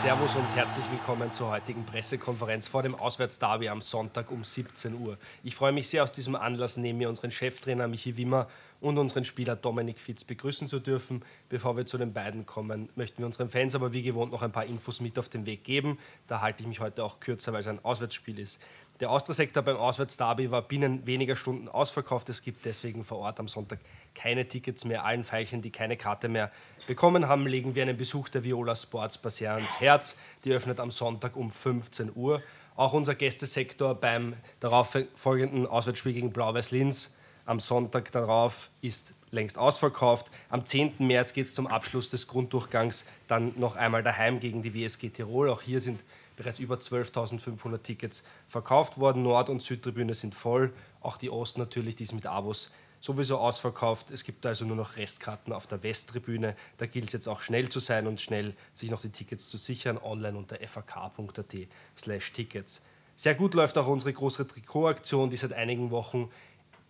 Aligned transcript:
Servus 0.00 0.34
und 0.34 0.46
herzlich 0.56 0.84
willkommen 0.90 1.30
zur 1.34 1.50
heutigen 1.50 1.84
Pressekonferenz 1.84 2.68
vor 2.68 2.82
dem 2.82 2.94
Auswärtsderby 2.94 3.68
am 3.68 3.82
Sonntag 3.82 4.30
um 4.30 4.44
17 4.44 4.98
Uhr. 4.98 5.18
Ich 5.44 5.54
freue 5.54 5.72
mich 5.72 5.90
sehr, 5.90 6.02
aus 6.02 6.10
diesem 6.10 6.36
Anlass 6.36 6.78
neben 6.78 6.96
mir 6.96 7.10
unseren 7.10 7.30
Cheftrainer 7.30 7.86
Michi 7.86 8.16
Wimmer 8.16 8.48
und 8.80 8.96
unseren 8.96 9.26
Spieler 9.26 9.56
Dominik 9.56 10.00
Fitz 10.00 10.24
begrüßen 10.24 10.68
zu 10.68 10.80
dürfen. 10.80 11.22
Bevor 11.50 11.76
wir 11.76 11.84
zu 11.84 11.98
den 11.98 12.14
beiden 12.14 12.46
kommen, 12.46 12.88
möchten 12.94 13.18
wir 13.18 13.26
unseren 13.26 13.50
Fans 13.50 13.74
aber 13.74 13.92
wie 13.92 14.00
gewohnt 14.00 14.32
noch 14.32 14.40
ein 14.40 14.52
paar 14.52 14.64
Infos 14.64 15.00
mit 15.00 15.18
auf 15.18 15.28
den 15.28 15.44
Weg 15.44 15.64
geben. 15.64 15.98
Da 16.28 16.40
halte 16.40 16.62
ich 16.62 16.66
mich 16.66 16.80
heute 16.80 17.04
auch 17.04 17.20
kürzer, 17.20 17.52
weil 17.52 17.60
es 17.60 17.66
ein 17.66 17.84
Auswärtsspiel 17.84 18.38
ist. 18.38 18.58
Der 19.00 19.10
Austria-Sektor 19.10 19.62
beim 19.62 19.78
Auswärtsderby 19.78 20.50
war 20.50 20.60
binnen 20.60 21.06
weniger 21.06 21.34
Stunden 21.34 21.68
ausverkauft. 21.68 22.28
Es 22.28 22.42
gibt 22.42 22.66
deswegen 22.66 23.02
vor 23.02 23.18
Ort 23.18 23.40
am 23.40 23.48
Sonntag 23.48 23.78
keine 24.14 24.46
Tickets 24.46 24.84
mehr. 24.84 25.06
Allen 25.06 25.24
Veilchen, 25.24 25.62
die 25.62 25.70
keine 25.70 25.96
Karte 25.96 26.28
mehr 26.28 26.50
bekommen 26.86 27.26
haben, 27.26 27.46
legen 27.46 27.74
wir 27.74 27.82
einen 27.82 27.96
Besuch 27.96 28.28
der 28.28 28.44
Viola 28.44 28.76
Sports 28.76 29.16
Bar 29.16 29.30
sehr 29.30 29.54
ans 29.54 29.80
Herz. 29.80 30.16
Die 30.44 30.52
öffnet 30.52 30.80
am 30.80 30.90
Sonntag 30.90 31.34
um 31.36 31.50
15 31.50 32.12
Uhr. 32.14 32.42
Auch 32.76 32.92
unser 32.92 33.14
Gästesektor 33.14 33.94
beim 33.94 34.34
darauf 34.60 34.94
folgenden 35.16 35.66
Auswärtsspiel 35.66 36.12
gegen 36.12 36.30
Blau-Weiß 36.30 36.70
Linz 36.70 37.10
am 37.46 37.58
Sonntag 37.58 38.12
darauf 38.12 38.68
ist 38.82 39.14
längst 39.30 39.56
ausverkauft. 39.56 40.30
Am 40.50 40.66
10. 40.66 40.94
März 40.98 41.32
geht 41.32 41.46
es 41.46 41.54
zum 41.54 41.66
Abschluss 41.66 42.10
des 42.10 42.28
Grunddurchgangs 42.28 43.06
dann 43.28 43.52
noch 43.56 43.76
einmal 43.76 44.02
daheim 44.02 44.40
gegen 44.40 44.62
die 44.62 44.74
WSG 44.74 45.08
Tirol. 45.08 45.48
Auch 45.48 45.62
hier 45.62 45.80
sind 45.80 46.04
bereits 46.40 46.58
über 46.58 46.76
12.500 46.76 47.82
Tickets 47.82 48.24
verkauft 48.48 48.98
worden. 48.98 49.22
Nord- 49.22 49.50
und 49.50 49.62
Südtribüne 49.62 50.14
sind 50.14 50.34
voll. 50.34 50.72
Auch 51.00 51.18
die 51.18 51.30
Ost 51.30 51.58
natürlich, 51.58 51.96
die 51.96 52.04
ist 52.04 52.12
mit 52.12 52.26
Abos 52.26 52.70
sowieso 53.00 53.38
ausverkauft. 53.38 54.10
Es 54.10 54.24
gibt 54.24 54.44
also 54.46 54.64
nur 54.64 54.76
noch 54.76 54.96
Restkarten 54.96 55.52
auf 55.52 55.66
der 55.66 55.82
Westtribüne. 55.82 56.56
Da 56.78 56.86
gilt 56.86 57.06
es 57.06 57.12
jetzt 57.12 57.28
auch 57.28 57.40
schnell 57.40 57.68
zu 57.68 57.78
sein 57.78 58.06
und 58.06 58.20
schnell 58.20 58.54
sich 58.72 58.90
noch 58.90 59.00
die 59.02 59.10
Tickets 59.10 59.50
zu 59.50 59.58
sichern. 59.58 59.98
Online 59.98 60.36
unter 60.38 60.56
fak.at 60.66 61.56
slash 61.96 62.32
Tickets. 62.32 62.82
Sehr 63.16 63.34
gut 63.34 63.52
läuft 63.52 63.76
auch 63.76 63.86
unsere 63.86 64.12
große 64.12 64.46
Trikotaktion, 64.46 65.28
die 65.28 65.36
seit 65.36 65.52
einigen 65.52 65.90
Wochen 65.90 66.30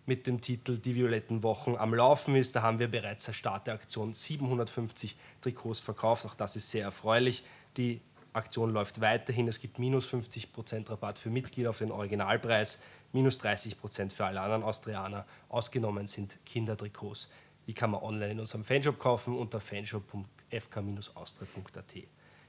mit 0.05 0.27
dem 0.27 0.39
Titel 0.39 0.77
Die 0.77 0.95
Violetten 0.95 1.43
Wochen 1.43 1.75
am 1.75 1.93
Laufen 1.93 2.35
ist. 2.35 2.55
Da 2.55 2.61
haben 2.61 2.79
wir 2.79 2.89
bereits 2.89 3.27
als 3.27 3.35
Start 3.35 3.67
der 3.67 3.73
Aktion 3.73 4.13
750 4.13 5.17
Trikots 5.41 5.81
verkauft. 5.81 6.25
Auch 6.25 6.35
das 6.35 6.55
ist 6.55 6.69
sehr 6.69 6.85
erfreulich. 6.85 7.43
Die 7.77 8.01
Aktion 8.33 8.71
läuft 8.71 9.01
weiterhin. 9.01 9.47
Es 9.47 9.59
gibt 9.59 9.79
minus 9.79 10.07
50% 10.11 10.89
Rabatt 10.89 11.19
für 11.19 11.29
Mitglieder 11.29 11.69
auf 11.71 11.79
den 11.79 11.91
Originalpreis, 11.91 12.79
minus 13.11 13.41
30% 13.41 14.11
für 14.11 14.25
alle 14.25 14.39
anderen 14.41 14.63
Austrianer. 14.63 15.25
Ausgenommen 15.49 16.07
sind 16.07 16.39
Kindertrikots. 16.45 17.29
Die 17.67 17.73
kann 17.73 17.91
man 17.91 18.01
online 18.01 18.31
in 18.31 18.39
unserem 18.39 18.63
Fanshop 18.63 18.97
kaufen 18.99 19.37
unter 19.37 19.59
fanshop.fk-austria.at. 19.59 21.93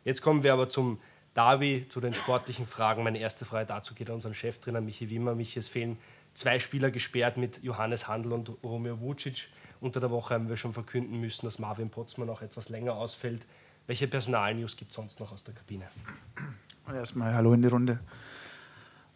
Jetzt 0.04 0.22
kommen 0.22 0.42
wir 0.42 0.52
aber 0.52 0.68
zum 0.68 0.98
Davi, 1.34 1.86
zu 1.88 2.00
den 2.00 2.14
sportlichen 2.14 2.66
Fragen. 2.66 3.02
Meine 3.02 3.18
erste 3.18 3.44
Frage 3.44 3.66
dazu 3.66 3.94
geht 3.94 4.08
an 4.08 4.16
unseren 4.16 4.34
Cheftrainer 4.34 4.80
Michi 4.80 5.10
Wimmer. 5.10 5.34
Michi, 5.34 5.58
es 5.58 5.68
fehlen 5.68 5.98
zwei 6.34 6.58
Spieler 6.58 6.90
gesperrt 6.90 7.36
mit 7.36 7.62
Johannes 7.62 8.08
Handel 8.08 8.32
und 8.32 8.50
Romeo 8.62 9.00
Vucic. 9.00 9.48
Unter 9.80 10.00
der 10.00 10.10
Woche 10.10 10.34
haben 10.34 10.48
wir 10.48 10.56
schon 10.56 10.72
verkünden 10.72 11.20
müssen, 11.20 11.46
dass 11.46 11.58
Marvin 11.58 11.90
Potzmann 11.90 12.30
auch 12.30 12.42
etwas 12.42 12.68
länger 12.68 12.94
ausfällt. 12.94 13.46
Welche 13.86 14.06
Personalnews 14.06 14.76
gibt 14.76 14.90
es 14.90 14.96
sonst 14.96 15.20
noch 15.20 15.32
aus 15.32 15.42
der 15.44 15.54
Kabine? 15.54 15.88
Erstmal 16.92 17.34
Hallo 17.34 17.52
in 17.52 17.62
die 17.62 17.68
Runde. 17.68 18.00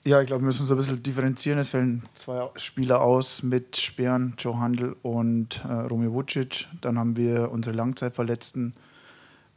Ja, 0.04 0.20
ich 0.20 0.26
glaube, 0.28 0.42
wir 0.42 0.46
müssen 0.46 0.62
uns 0.62 0.70
ein 0.70 0.76
bisschen 0.76 1.02
differenzieren. 1.02 1.58
Es 1.58 1.70
fällen 1.70 2.02
zwei 2.14 2.48
Spieler 2.56 3.00
aus 3.00 3.42
mit 3.42 3.76
Sperren, 3.76 4.34
Joe 4.38 4.58
Handel 4.58 4.96
und 5.02 5.64
äh, 5.64 5.72
Romeo 5.72 6.12
Vucic. 6.12 6.68
Dann 6.80 6.98
haben 6.98 7.16
wir 7.16 7.50
unsere 7.50 7.74
Langzeitverletzten 7.74 8.74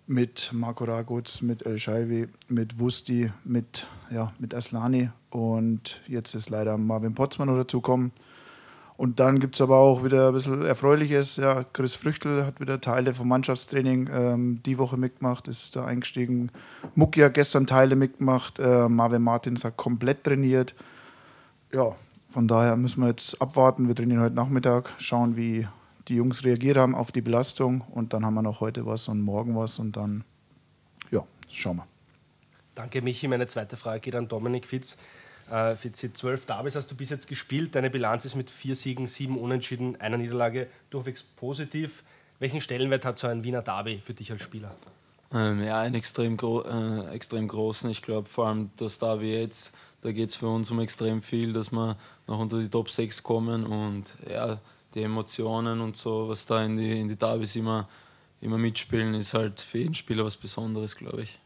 mit 0.08 0.50
Marco 0.52 0.86
Raguz, 0.86 1.42
mit 1.42 1.68
El 1.68 1.78
Shaiwi, 1.78 2.28
mit 2.48 2.80
Wusti, 2.80 3.32
mit, 3.44 3.86
ja, 4.10 4.34
mit 4.40 4.56
Aslani 4.56 5.12
und 5.30 6.02
jetzt 6.08 6.34
ist 6.34 6.50
leider 6.50 6.80
Marvin 6.80 7.14
Potzmann 7.14 7.48
dazugekommen. 7.56 8.12
Und 9.00 9.22
dann 9.22 9.40
gibt 9.40 9.56
es 9.56 9.62
aber 9.62 9.78
auch 9.78 10.04
wieder 10.04 10.28
ein 10.28 10.34
bisschen 10.34 10.62
Erfreuliches. 10.62 11.38
Ja, 11.38 11.64
Chris 11.72 11.96
Früchtel 11.96 12.46
hat 12.46 12.60
wieder 12.60 12.82
Teile 12.82 13.14
vom 13.14 13.30
Mannschaftstraining 13.30 14.10
ähm, 14.12 14.62
die 14.66 14.78
Woche 14.78 14.98
mitgemacht, 14.98 15.48
ist 15.48 15.78
da 15.78 15.86
eingestiegen. 15.86 16.52
Mucki 16.96 17.22
hat 17.22 17.34
gestern 17.34 17.66
Teile 17.66 17.96
mitgemacht. 17.96 18.60
Äh, 18.60 18.90
Marvin 18.90 19.22
Martins 19.22 19.64
hat 19.64 19.78
komplett 19.78 20.26
trainiert. 20.26 20.76
Ja, 21.72 21.96
von 22.28 22.50
daher 22.50 22.76
müssen 22.76 23.00
wir 23.02 23.08
jetzt 23.08 23.42
abwarten. 23.42 23.88
Wir 23.88 23.96
trainieren 23.96 24.22
heute 24.22 24.36
Nachmittag, 24.36 24.90
schauen, 24.98 25.38
wie 25.38 25.66
die 26.10 26.16
Jungs 26.16 26.44
reagiert 26.44 26.76
haben 26.76 26.94
auf 26.94 27.14
die 27.14 27.22
Belastung 27.22 27.86
und 27.94 28.12
dann 28.12 28.26
haben 28.26 28.34
wir 28.34 28.42
noch 28.42 28.60
heute 28.60 28.86
was 28.86 29.08
und 29.08 29.22
morgen 29.22 29.56
was 29.56 29.80
und 29.80 29.96
dann, 29.96 30.26
ja, 31.10 31.24
schauen 31.48 31.78
wir. 31.78 31.88
Danke, 32.76 33.02
Michi. 33.02 33.30
Meine 33.30 33.48
zweite 33.48 33.78
Frage 33.78 34.02
geht 34.02 34.16
an 34.16 34.28
Dominik 34.28 34.68
Fitz. 34.68 34.98
Äh, 35.52 35.76
Fitz, 35.76 36.06
zwölf 36.14 36.46
Derbys 36.46 36.76
hast 36.76 36.92
du 36.92 36.96
bis 36.96 37.10
jetzt 37.10 37.28
gespielt. 37.28 37.76
Deine 37.76 37.90
Bilanz 37.90 38.26
ist 38.26 38.36
mit 38.36 38.52
vier 38.52 38.76
Siegen, 38.76 39.08
sieben 39.08 39.38
Unentschieden, 39.38 40.00
einer 40.00 40.18
Niederlage 40.18 40.68
durchwegs 40.90 41.24
positiv. 41.24 42.04
Welchen 42.40 42.62
Stellenwert 42.62 43.06
hat 43.06 43.18
so 43.18 43.28
ein 43.28 43.44
Wiener 43.44 43.62
Derby 43.62 44.00
für 44.00 44.14
dich 44.14 44.32
als 44.32 44.42
Spieler? 44.42 44.76
Ähm, 45.34 45.62
ja, 45.62 45.82
einen 45.82 45.96
extrem, 45.96 46.38
gro 46.38 46.62
äh, 46.62 47.10
extrem 47.14 47.48
großen. 47.48 47.90
Ich 47.90 48.02
glaube, 48.02 48.28
vor 48.30 48.48
allem 48.48 48.72
das 48.78 49.00
Derby 49.00 49.34
jetzt, 49.34 49.76
da 50.02 50.12
geht 50.12 50.30
es 50.30 50.36
für 50.36 50.48
uns 50.48 50.72
um 50.72 50.80
extrem 50.80 51.22
viel, 51.22 51.54
dass 51.54 51.72
wir 51.72 51.98
noch 52.28 52.40
unter 52.40 52.60
die 52.60 52.70
Top 52.70 52.90
6 52.90 53.22
kommen 53.24 53.66
und 53.66 54.06
ja, 54.30 54.60
die 54.96 55.04
Emotionen 55.04 55.82
und 55.82 55.98
so, 55.98 56.30
was 56.30 56.46
da 56.46 56.64
in 56.64 56.78
die, 56.78 57.00
in 57.00 57.08
die 57.08 57.16
Derbys 57.16 57.56
immer, 57.56 57.88
immer 58.42 58.58
mitspielen, 58.58 59.14
ist 59.14 59.34
halt 59.34 59.60
für 59.60 59.80
jeden 59.80 59.94
Spieler 59.94 60.26
was 60.26 60.38
Besonderes, 60.38 60.96
glaube 60.96 61.24
ich. 61.24 61.40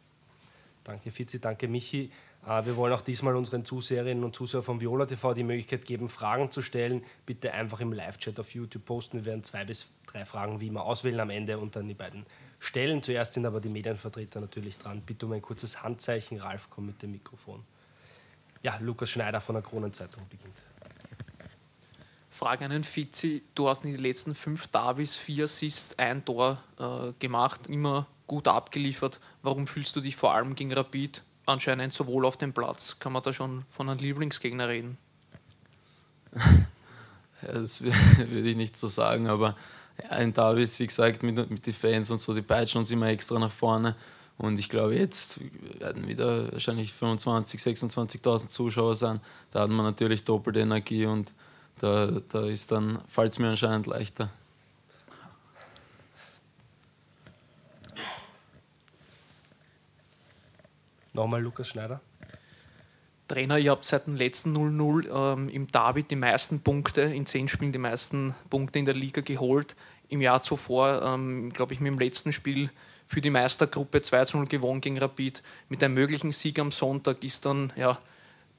Danke 0.83 1.11
Fizi, 1.11 1.39
danke 1.39 1.67
Michi. 1.67 2.11
Äh, 2.45 2.65
wir 2.65 2.75
wollen 2.75 2.93
auch 2.93 3.01
diesmal 3.01 3.35
unseren 3.35 3.65
Zuseherinnen 3.65 4.23
und 4.23 4.35
Zusehern 4.35 4.63
von 4.63 4.81
Viola 4.81 5.05
TV 5.05 5.33
die 5.33 5.43
Möglichkeit 5.43 5.85
geben, 5.85 6.09
Fragen 6.09 6.51
zu 6.51 6.61
stellen. 6.61 7.03
Bitte 7.25 7.53
einfach 7.53 7.79
im 7.79 7.93
Live-Chat 7.93 8.39
auf 8.39 8.53
YouTube 8.53 8.85
posten. 8.85 9.19
Wir 9.19 9.25
werden 9.25 9.43
zwei 9.43 9.65
bis 9.65 9.89
drei 10.07 10.25
Fragen 10.25 10.59
wie 10.59 10.67
immer 10.67 10.83
auswählen 10.83 11.19
am 11.19 11.29
Ende 11.29 11.57
und 11.57 11.75
dann 11.75 11.87
die 11.87 11.93
beiden 11.93 12.25
stellen. 12.59 13.01
Zuerst 13.01 13.33
sind 13.33 13.45
aber 13.45 13.61
die 13.61 13.69
Medienvertreter 13.69 14.41
natürlich 14.41 14.77
dran. 14.77 15.01
Bitte 15.01 15.25
um 15.25 15.31
ein 15.31 15.41
kurzes 15.41 15.83
Handzeichen. 15.83 16.39
Ralf, 16.39 16.69
komm 16.69 16.87
mit 16.87 17.01
dem 17.01 17.11
Mikrofon. 17.11 17.63
Ja, 18.61 18.77
Lukas 18.79 19.09
Schneider 19.09 19.41
von 19.41 19.55
der 19.55 19.63
Kronenzeitung 19.63 20.23
beginnt. 20.29 20.55
Frage 22.33 22.65
an 22.65 22.71
den 22.71 22.83
Fizi. 22.83 23.43
Du 23.53 23.69
hast 23.69 23.85
in 23.85 23.91
den 23.91 24.01
letzten 24.01 24.33
fünf 24.33 24.67
Davis 24.67 25.15
vier 25.15 25.45
Assists, 25.45 25.97
ein 25.99 26.25
Tor 26.25 26.57
äh, 26.79 27.13
gemacht, 27.19 27.67
immer 27.67 28.07
gut 28.25 28.47
abgeliefert. 28.47 29.19
Warum 29.43 29.67
fühlst 29.67 29.95
du 29.95 30.01
dich 30.01 30.15
vor 30.15 30.33
allem 30.33 30.55
gegen 30.55 30.73
Rapid 30.73 31.21
anscheinend 31.45 31.93
so 31.93 32.07
wohl 32.07 32.25
auf 32.25 32.37
dem 32.37 32.51
Platz? 32.51 32.97
Kann 32.99 33.13
man 33.13 33.21
da 33.21 33.33
schon 33.33 33.65
von 33.69 33.87
einem 33.87 33.99
Lieblingsgegner 33.99 34.67
reden? 34.67 34.97
ja, 36.35 36.41
das 37.53 37.83
würde 37.83 38.49
ich 38.49 38.57
nicht 38.57 38.77
so 38.77 38.87
sagen, 38.87 39.27
aber 39.27 39.55
ja, 40.01 40.17
in 40.17 40.33
Davis, 40.33 40.79
wie 40.79 40.87
gesagt, 40.87 41.21
mit, 41.21 41.35
mit 41.51 41.67
den 41.67 41.73
Fans 41.73 42.09
und 42.09 42.19
so, 42.19 42.33
die 42.33 42.41
peitschen 42.41 42.79
uns 42.79 42.89
immer 42.89 43.07
extra 43.09 43.37
nach 43.37 43.51
vorne. 43.51 43.95
Und 44.39 44.57
ich 44.57 44.69
glaube, 44.69 44.95
jetzt 44.95 45.39
werden 45.79 46.07
wieder 46.07 46.51
wahrscheinlich 46.51 46.91
25.000, 46.91 47.93
26.000 47.93 48.47
Zuschauer 48.47 48.95
sein. 48.95 49.21
Da 49.51 49.61
hat 49.61 49.69
man 49.69 49.85
natürlich 49.85 50.23
doppelte 50.23 50.61
Energie 50.61 51.05
und 51.05 51.31
da, 51.79 52.21
da 52.29 52.45
ist 52.45 52.71
dann, 52.71 52.99
fällt 53.07 53.33
es 53.33 53.39
mir 53.39 53.49
anscheinend 53.49 53.87
leichter. 53.87 54.29
Nochmal 61.13 61.41
Lukas 61.41 61.67
Schneider. 61.67 62.01
Trainer, 63.27 63.57
ihr 63.57 63.71
habt 63.71 63.85
seit 63.85 64.07
dem 64.07 64.15
letzten 64.15 64.55
0-0 64.55 65.33
ähm, 65.33 65.49
im 65.49 65.67
Derby 65.67 66.03
die 66.03 66.15
meisten 66.15 66.59
Punkte, 66.61 67.01
in 67.01 67.25
zehn 67.25 67.47
Spielen 67.47 67.71
die 67.71 67.79
meisten 67.79 68.35
Punkte 68.49 68.79
in 68.79 68.85
der 68.85 68.95
Liga 68.95 69.21
geholt. 69.21 69.75
Im 70.09 70.21
Jahr 70.21 70.41
zuvor, 70.41 71.01
ähm, 71.03 71.51
glaube 71.53 71.73
ich, 71.73 71.79
mit 71.79 71.91
dem 71.91 71.99
letzten 71.99 72.33
Spiel 72.33 72.69
für 73.05 73.21
die 73.21 73.29
Meistergruppe 73.29 73.99
2-0 73.99 74.47
gewonnen 74.47 74.81
gegen 74.81 74.97
Rapid. 74.97 75.41
Mit 75.69 75.83
einem 75.83 75.93
möglichen 75.93 76.31
Sieg 76.31 76.59
am 76.59 76.71
Sonntag 76.71 77.23
ist 77.23 77.45
dann 77.45 77.71
ja, 77.75 77.97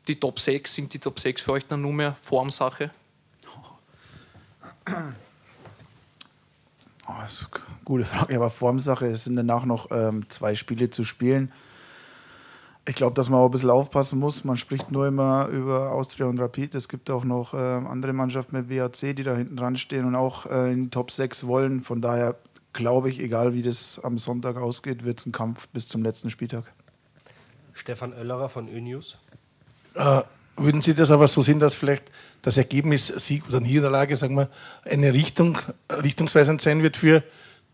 die 0.08 0.18
Top 0.18 0.38
6, 0.38 0.72
sind 0.72 0.94
die 0.94 0.98
Top 0.98 1.20
6 1.20 1.42
für 1.42 1.52
euch 1.52 1.66
dann 1.66 1.82
nur 1.82 1.92
mehr 1.92 2.14
Formsache? 2.20 2.90
Oh, 7.06 7.12
das 7.20 7.32
ist 7.34 7.48
eine 7.52 7.62
gute 7.84 8.04
Frage, 8.04 8.34
aber 8.36 8.48
Formsache. 8.48 9.06
Es 9.06 9.24
sind 9.24 9.36
danach 9.36 9.66
noch 9.66 9.90
ähm, 9.90 10.28
zwei 10.30 10.54
Spiele 10.54 10.88
zu 10.88 11.04
spielen. 11.04 11.52
Ich 12.86 12.94
glaube, 12.94 13.14
dass 13.14 13.28
man 13.28 13.40
auch 13.40 13.46
ein 13.46 13.50
bisschen 13.50 13.70
aufpassen 13.70 14.18
muss. 14.18 14.44
Man 14.44 14.56
spricht 14.56 14.90
nur 14.90 15.06
immer 15.06 15.48
über 15.48 15.92
Austria 15.92 16.26
und 16.26 16.38
Rapid. 16.38 16.74
Es 16.74 16.88
gibt 16.88 17.10
auch 17.10 17.24
noch 17.24 17.54
äh, 17.54 17.56
andere 17.56 18.12
Mannschaften 18.12 18.56
mit 18.56 18.70
WAC, 18.70 19.14
die 19.14 19.22
da 19.22 19.34
hinten 19.34 19.56
dran 19.56 19.76
stehen 19.76 20.04
und 20.06 20.16
auch 20.16 20.46
äh, 20.46 20.72
in 20.72 20.84
die 20.84 20.90
Top 20.90 21.10
6 21.10 21.46
wollen. 21.46 21.80
Von 21.80 22.00
daher 22.00 22.36
glaube 22.74 23.08
ich, 23.08 23.20
egal 23.20 23.54
wie 23.54 23.62
das 23.62 24.00
am 24.02 24.18
Sonntag 24.18 24.56
ausgeht, 24.56 25.04
wird 25.04 25.20
es 25.20 25.26
ein 25.26 25.32
Kampf 25.32 25.68
bis 25.68 25.86
zum 25.86 26.02
letzten 26.02 26.28
Spieltag. 26.28 26.64
Stefan 27.72 28.12
Oellerer 28.12 28.48
von 28.48 28.68
ÖNews. 28.68 29.18
Äh, 29.94 30.22
würden 30.56 30.80
Sie 30.80 30.94
das 30.94 31.10
aber 31.10 31.26
so 31.26 31.40
sehen, 31.40 31.58
dass 31.58 31.74
vielleicht 31.74 32.10
das 32.42 32.56
Ergebnis 32.56 33.08
Sieg 33.08 33.46
oder 33.48 33.60
Niederlage, 33.60 34.16
sagen 34.16 34.36
wir, 34.36 34.48
eine 34.84 35.12
Richtung, 35.12 35.58
richtungsweisend 35.90 36.60
sein 36.60 36.82
wird 36.82 36.96
für 36.96 37.24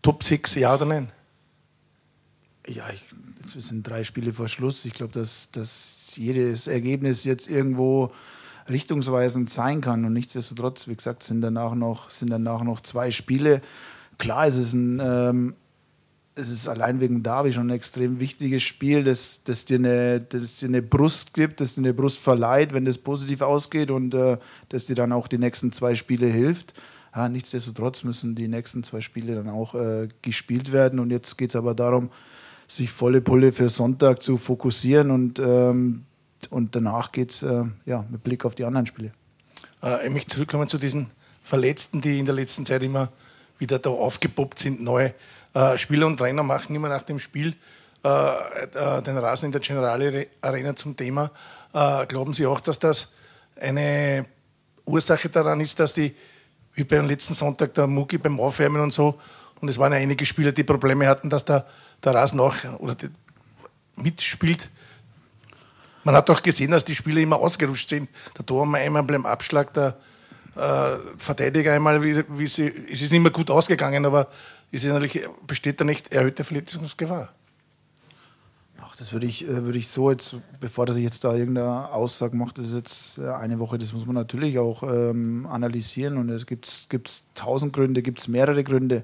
Top 0.01 0.23
6, 0.23 0.55
ja 0.55 0.73
oder 0.73 0.85
nein? 0.85 1.11
Ja, 2.67 2.89
ich, 2.93 3.03
jetzt 3.39 3.67
sind 3.67 3.87
drei 3.87 4.03
Spiele 4.03 4.33
vor 4.33 4.47
Schluss. 4.47 4.85
Ich 4.85 4.93
glaube, 4.93 5.13
dass, 5.13 5.49
dass 5.51 6.13
jedes 6.15 6.67
Ergebnis 6.67 7.23
jetzt 7.23 7.49
irgendwo 7.49 8.11
richtungsweisend 8.69 9.49
sein 9.49 9.81
kann. 9.81 10.05
Und 10.05 10.13
nichtsdestotrotz, 10.13 10.87
wie 10.87 10.95
gesagt, 10.95 11.23
sind 11.23 11.41
danach 11.41 11.75
noch, 11.75 12.09
sind 12.09 12.29
danach 12.29 12.63
noch 12.63 12.81
zwei 12.81 13.11
Spiele. 13.11 13.61
Klar, 14.17 14.47
es 14.47 14.55
ist 14.55 14.73
ein, 14.73 14.99
ähm, 15.03 15.55
es 16.35 16.49
ist 16.49 16.67
allein 16.67 17.01
wegen 17.01 17.23
Derby 17.23 17.51
schon 17.51 17.67
ein 17.67 17.75
extrem 17.75 18.19
wichtiges 18.19 18.63
Spiel, 18.63 19.03
das, 19.03 19.41
das, 19.43 19.65
dir 19.65 19.77
eine, 19.77 20.19
das 20.19 20.57
dir 20.57 20.67
eine 20.67 20.81
Brust 20.81 21.33
gibt, 21.33 21.59
das 21.59 21.75
dir 21.75 21.81
eine 21.81 21.93
Brust 21.93 22.19
verleiht, 22.19 22.73
wenn 22.73 22.85
das 22.85 22.97
positiv 22.97 23.41
ausgeht 23.41 23.91
und 23.91 24.13
äh, 24.13 24.37
das 24.69 24.85
dir 24.85 24.95
dann 24.95 25.11
auch 25.11 25.27
die 25.27 25.37
nächsten 25.37 25.71
zwei 25.73 25.95
Spiele 25.95 26.27
hilft. 26.27 26.73
Ja, 27.13 27.27
nichtsdestotrotz 27.27 28.03
müssen 28.03 28.35
die 28.35 28.47
nächsten 28.47 28.83
zwei 28.83 29.01
Spiele 29.01 29.35
dann 29.35 29.49
auch 29.49 29.75
äh, 29.75 30.07
gespielt 30.21 30.71
werden. 30.71 30.99
Und 30.99 31.11
jetzt 31.11 31.37
geht 31.37 31.49
es 31.49 31.57
aber 31.57 31.75
darum, 31.75 32.09
sich 32.67 32.89
volle 32.89 33.19
Pulle 33.19 33.51
für 33.51 33.69
Sonntag 33.69 34.21
zu 34.21 34.37
fokussieren 34.37 35.11
und, 35.11 35.39
ähm, 35.39 36.03
und 36.49 36.73
danach 36.73 37.11
geht 37.11 37.31
es 37.31 37.43
äh, 37.43 37.63
ja, 37.85 38.05
mit 38.09 38.23
Blick 38.23 38.45
auf 38.45 38.55
die 38.55 38.63
anderen 38.63 38.85
Spiele. 38.85 39.11
Äh, 39.83 40.07
ich 40.07 40.13
möchte 40.13 40.31
zurückkommen 40.31 40.69
zu 40.69 40.77
diesen 40.77 41.07
Verletzten, 41.43 41.99
die 41.99 42.17
in 42.17 42.25
der 42.25 42.35
letzten 42.35 42.65
Zeit 42.65 42.81
immer 42.81 43.11
wieder 43.57 43.77
da 43.77 43.89
aufgepoppt 43.89 44.59
sind, 44.59 44.81
neu. 44.81 45.11
Äh, 45.53 45.77
Spieler 45.77 46.07
und 46.07 46.17
Trainer 46.17 46.43
machen 46.43 46.75
immer 46.75 46.89
nach 46.89 47.03
dem 47.03 47.19
Spiel 47.19 47.55
äh, 48.03 48.07
äh, 48.07 49.01
den 49.01 49.17
Rasen 49.17 49.47
in 49.47 49.51
der 49.51 49.61
Generale 49.61 50.27
Arena 50.41 50.75
zum 50.75 50.95
Thema. 50.95 51.31
Äh, 51.73 52.05
glauben 52.07 52.33
Sie 52.33 52.45
auch, 52.47 52.59
dass 52.59 52.79
das 52.79 53.11
eine 53.59 54.25
Ursache 54.85 55.29
daran 55.29 55.59
ist, 55.59 55.79
dass 55.79 55.93
die, 55.93 56.15
wie 56.73 56.83
beim 56.83 57.05
letzten 57.07 57.33
Sonntag, 57.33 57.73
der 57.73 57.87
Mucki 57.87 58.17
beim 58.17 58.39
Aufwärmen 58.39 58.81
und 58.81 58.91
so, 58.91 59.19
und 59.61 59.69
es 59.69 59.77
waren 59.77 59.93
ja 59.93 59.99
einige 59.99 60.25
Spieler, 60.25 60.51
die 60.51 60.63
Probleme 60.63 61.07
hatten, 61.07 61.29
dass 61.29 61.45
der, 61.45 61.67
der 62.03 62.15
Rasen 62.15 62.39
auch 62.39 62.55
oder 62.79 62.95
die, 62.95 63.09
mitspielt. 63.97 64.69
Man 66.03 66.15
hat 66.15 66.29
auch 66.31 66.41
gesehen, 66.41 66.71
dass 66.71 66.83
die 66.83 66.95
Spieler 66.95 67.21
immer 67.21 67.37
ausgerutscht 67.37 67.89
sind. 67.89 68.09
Der 68.35 68.43
Tor 68.43 68.63
einmal 68.73 69.03
beim 69.03 69.27
Abschlag 69.27 69.71
der 69.75 69.95
äh, 70.55 70.97
Verteidiger 71.17 71.73
einmal, 71.73 72.01
wie, 72.01 72.23
wie 72.29 72.47
sie, 72.47 72.73
es 72.91 73.01
ist 73.01 73.11
nicht 73.11 73.21
mehr 73.21 73.31
gut 73.31 73.51
ausgegangen, 73.51 74.03
aber 74.05 74.27
ist 74.71 74.85
natürlich, 74.85 75.21
besteht 75.45 75.79
da 75.81 75.85
nicht 75.85 76.13
erhöhte 76.13 76.43
Verletzungsgefahr? 76.43 77.33
Ach, 78.83 78.95
das 78.95 79.13
würde 79.13 79.27
ich, 79.27 79.47
äh, 79.47 79.63
würde 79.63 79.77
ich 79.77 79.89
so 79.89 80.09
jetzt, 80.09 80.35
bevor 80.59 80.85
dass 80.85 80.95
ich 80.95 81.03
jetzt 81.03 81.23
da 81.23 81.35
irgendeine 81.35 81.91
Aussage 81.91 82.35
mache, 82.35 82.53
das 82.55 82.67
ist 82.67 82.73
jetzt 82.73 83.17
äh, 83.19 83.29
eine 83.29 83.59
Woche, 83.59 83.77
das 83.77 83.93
muss 83.93 84.05
man 84.05 84.15
natürlich 84.15 84.57
auch 84.57 84.83
ähm, 84.83 85.45
analysieren 85.49 86.17
und 86.17 86.29
es 86.29 86.45
gibt 86.45 87.23
tausend 87.35 87.73
Gründe, 87.73 88.01
gibt 88.01 88.19
es 88.19 88.27
mehrere 88.27 88.63
Gründe. 88.63 89.03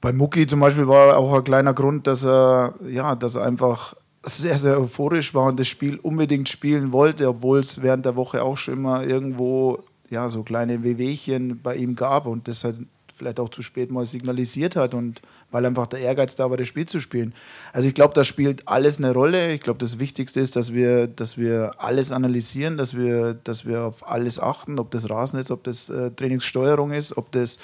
Bei 0.00 0.12
Mucki 0.12 0.46
zum 0.46 0.60
Beispiel 0.60 0.88
war 0.88 1.16
auch 1.16 1.32
ein 1.34 1.44
kleiner 1.44 1.74
Grund, 1.74 2.06
dass 2.06 2.24
er, 2.24 2.74
ja, 2.88 3.14
dass 3.14 3.36
er 3.36 3.44
einfach 3.44 3.94
sehr, 4.24 4.58
sehr 4.58 4.80
euphorisch 4.80 5.32
war 5.34 5.44
und 5.44 5.60
das 5.60 5.68
Spiel 5.68 5.98
unbedingt 5.98 6.48
spielen 6.48 6.92
wollte, 6.92 7.28
obwohl 7.28 7.60
es 7.60 7.82
während 7.82 8.04
der 8.04 8.16
Woche 8.16 8.42
auch 8.42 8.56
schon 8.56 8.74
immer 8.74 9.04
irgendwo 9.04 9.84
ja, 10.10 10.28
so 10.28 10.42
kleine 10.42 10.82
Wehwehchen 10.82 11.60
bei 11.62 11.76
ihm 11.76 11.94
gab 11.94 12.26
und 12.26 12.48
das 12.48 12.64
halt 12.64 12.78
vielleicht 13.16 13.40
auch 13.40 13.48
zu 13.48 13.62
spät 13.62 13.90
mal 13.90 14.06
signalisiert 14.06 14.76
hat 14.76 14.94
und 14.94 15.20
weil 15.50 15.64
einfach 15.64 15.86
der 15.86 16.00
Ehrgeiz 16.00 16.36
da 16.36 16.50
war, 16.50 16.56
das 16.56 16.68
Spiel 16.68 16.86
zu 16.86 17.00
spielen. 17.00 17.34
Also 17.72 17.88
ich 17.88 17.94
glaube, 17.94 18.14
da 18.14 18.24
spielt 18.24 18.68
alles 18.68 18.98
eine 18.98 19.12
Rolle. 19.12 19.52
Ich 19.52 19.60
glaube, 19.60 19.78
das 19.78 19.98
Wichtigste 19.98 20.40
ist, 20.40 20.56
dass 20.56 20.72
wir, 20.72 21.06
dass 21.06 21.38
wir 21.38 21.72
alles 21.78 22.12
analysieren, 22.12 22.76
dass 22.76 22.96
wir, 22.96 23.34
dass 23.34 23.66
wir 23.66 23.82
auf 23.82 24.08
alles 24.08 24.38
achten, 24.38 24.78
ob 24.78 24.90
das 24.90 25.08
Rasen 25.08 25.40
ist, 25.40 25.50
ob 25.50 25.64
das 25.64 25.88
äh, 25.88 26.10
Trainingssteuerung 26.10 26.92
ist, 26.92 27.16
ob 27.16 27.32
das, 27.32 27.58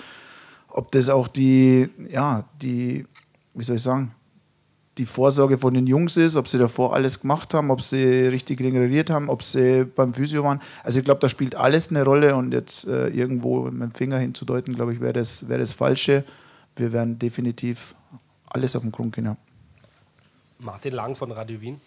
ob 0.69 0.91
das 0.93 1.09
auch 1.09 1.29
die, 1.29 1.89
ja, 2.11 2.45
die, 2.61 3.07
wie 3.55 3.63
soll 3.63 3.77
ich 3.77 3.83
sagen, 3.83 4.15
die 4.99 5.07
Vorsorge 5.07 5.57
von 5.57 5.73
den 5.73 5.87
Jungs 5.87 6.17
ist, 6.17 6.37
ob 6.37 6.49
sie 6.49 6.59
davor 6.59 6.95
alles 6.95 7.21
gemacht 7.21 7.55
haben, 7.55 7.71
ob 7.71 7.81
sie 7.81 8.05
richtig 8.05 8.61
regeneriert 8.61 9.09
haben, 9.09 9.31
ob 9.31 9.43
sie 9.43 9.85
beim 9.85 10.13
Physio 10.13 10.45
waren. 10.45 10.61
Also 10.85 10.99
ich 10.99 11.05
glaube, 11.05 11.21
da 11.21 11.29
spielt 11.29 11.55
alles 11.55 11.89
eine 11.89 12.05
Rolle 12.05 12.37
und 12.37 12.53
jetzt 12.53 12.87
äh, 12.87 13.09
irgendwo 13.09 13.63
mit 13.63 13.81
dem 13.81 13.95
Finger 13.95 14.19
hinzudeuten, 14.19 14.75
glaube 14.75 14.93
ich, 14.93 15.01
wäre 15.01 15.15
das, 15.15 15.49
wär 15.49 15.59
das 15.59 15.73
Falsche. 15.73 16.25
Wir 16.77 16.93
werden 16.93 17.19
definitiv 17.19 17.95
alles 18.47 18.77
auf 18.77 18.83
den 18.83 18.93
Grund 18.93 19.15
gehen. 19.15 19.25
Ja. 19.25 19.37
Martin 20.59 20.93
Lang 20.93 21.17
von 21.17 21.33
Radio 21.33 21.61
Wien. 21.61 21.81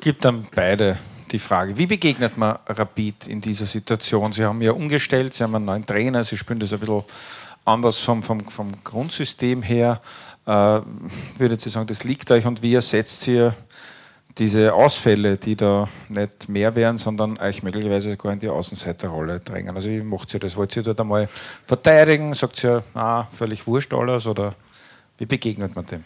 Gibt 0.00 0.24
dann 0.24 0.46
beide 0.54 0.98
die 1.30 1.38
Frage, 1.38 1.76
wie 1.76 1.86
begegnet 1.86 2.36
man 2.36 2.58
Rapid 2.66 3.26
in 3.26 3.40
dieser 3.40 3.66
Situation? 3.66 4.32
Sie 4.32 4.44
haben 4.44 4.60
ja 4.60 4.72
umgestellt, 4.72 5.34
Sie 5.34 5.42
haben 5.42 5.54
einen 5.54 5.64
neuen 5.64 5.86
Trainer, 5.86 6.24
Sie 6.24 6.36
spielen 6.36 6.58
das 6.58 6.72
ein 6.72 6.80
bisschen 6.80 7.04
anders 7.64 8.00
vom, 8.00 8.22
vom, 8.22 8.40
vom 8.40 8.72
Grundsystem 8.82 9.62
her. 9.62 10.00
Äh, 10.46 10.80
würdet 11.38 11.60
Sie 11.60 11.70
sagen, 11.70 11.86
das 11.86 12.04
liegt 12.04 12.30
euch 12.30 12.46
und 12.46 12.62
wie 12.62 12.74
ersetzt 12.74 13.26
ihr 13.28 13.54
diese 14.36 14.74
Ausfälle, 14.74 15.38
die 15.38 15.56
da 15.56 15.88
nicht 16.08 16.48
mehr 16.48 16.74
wären, 16.74 16.98
sondern 16.98 17.38
euch 17.38 17.62
möglicherweise 17.62 18.10
sogar 18.10 18.32
in 18.32 18.40
die 18.40 18.48
Außenseiterrolle 18.48 19.40
drängen? 19.40 19.74
Also 19.74 19.88
wie 19.88 20.02
macht 20.02 20.34
ihr 20.34 20.40
das? 20.40 20.56
Wollt 20.56 20.76
ihr 20.76 20.82
dort 20.82 21.00
einmal 21.00 21.28
verteidigen? 21.66 22.34
Sagt 22.34 22.64
ihr, 22.64 22.82
ah, 22.94 23.24
völlig 23.30 23.66
wurscht 23.66 23.94
alles? 23.94 24.26
Oder 24.26 24.54
wie 25.18 25.26
begegnet 25.26 25.74
man 25.76 25.86
dem? 25.86 26.04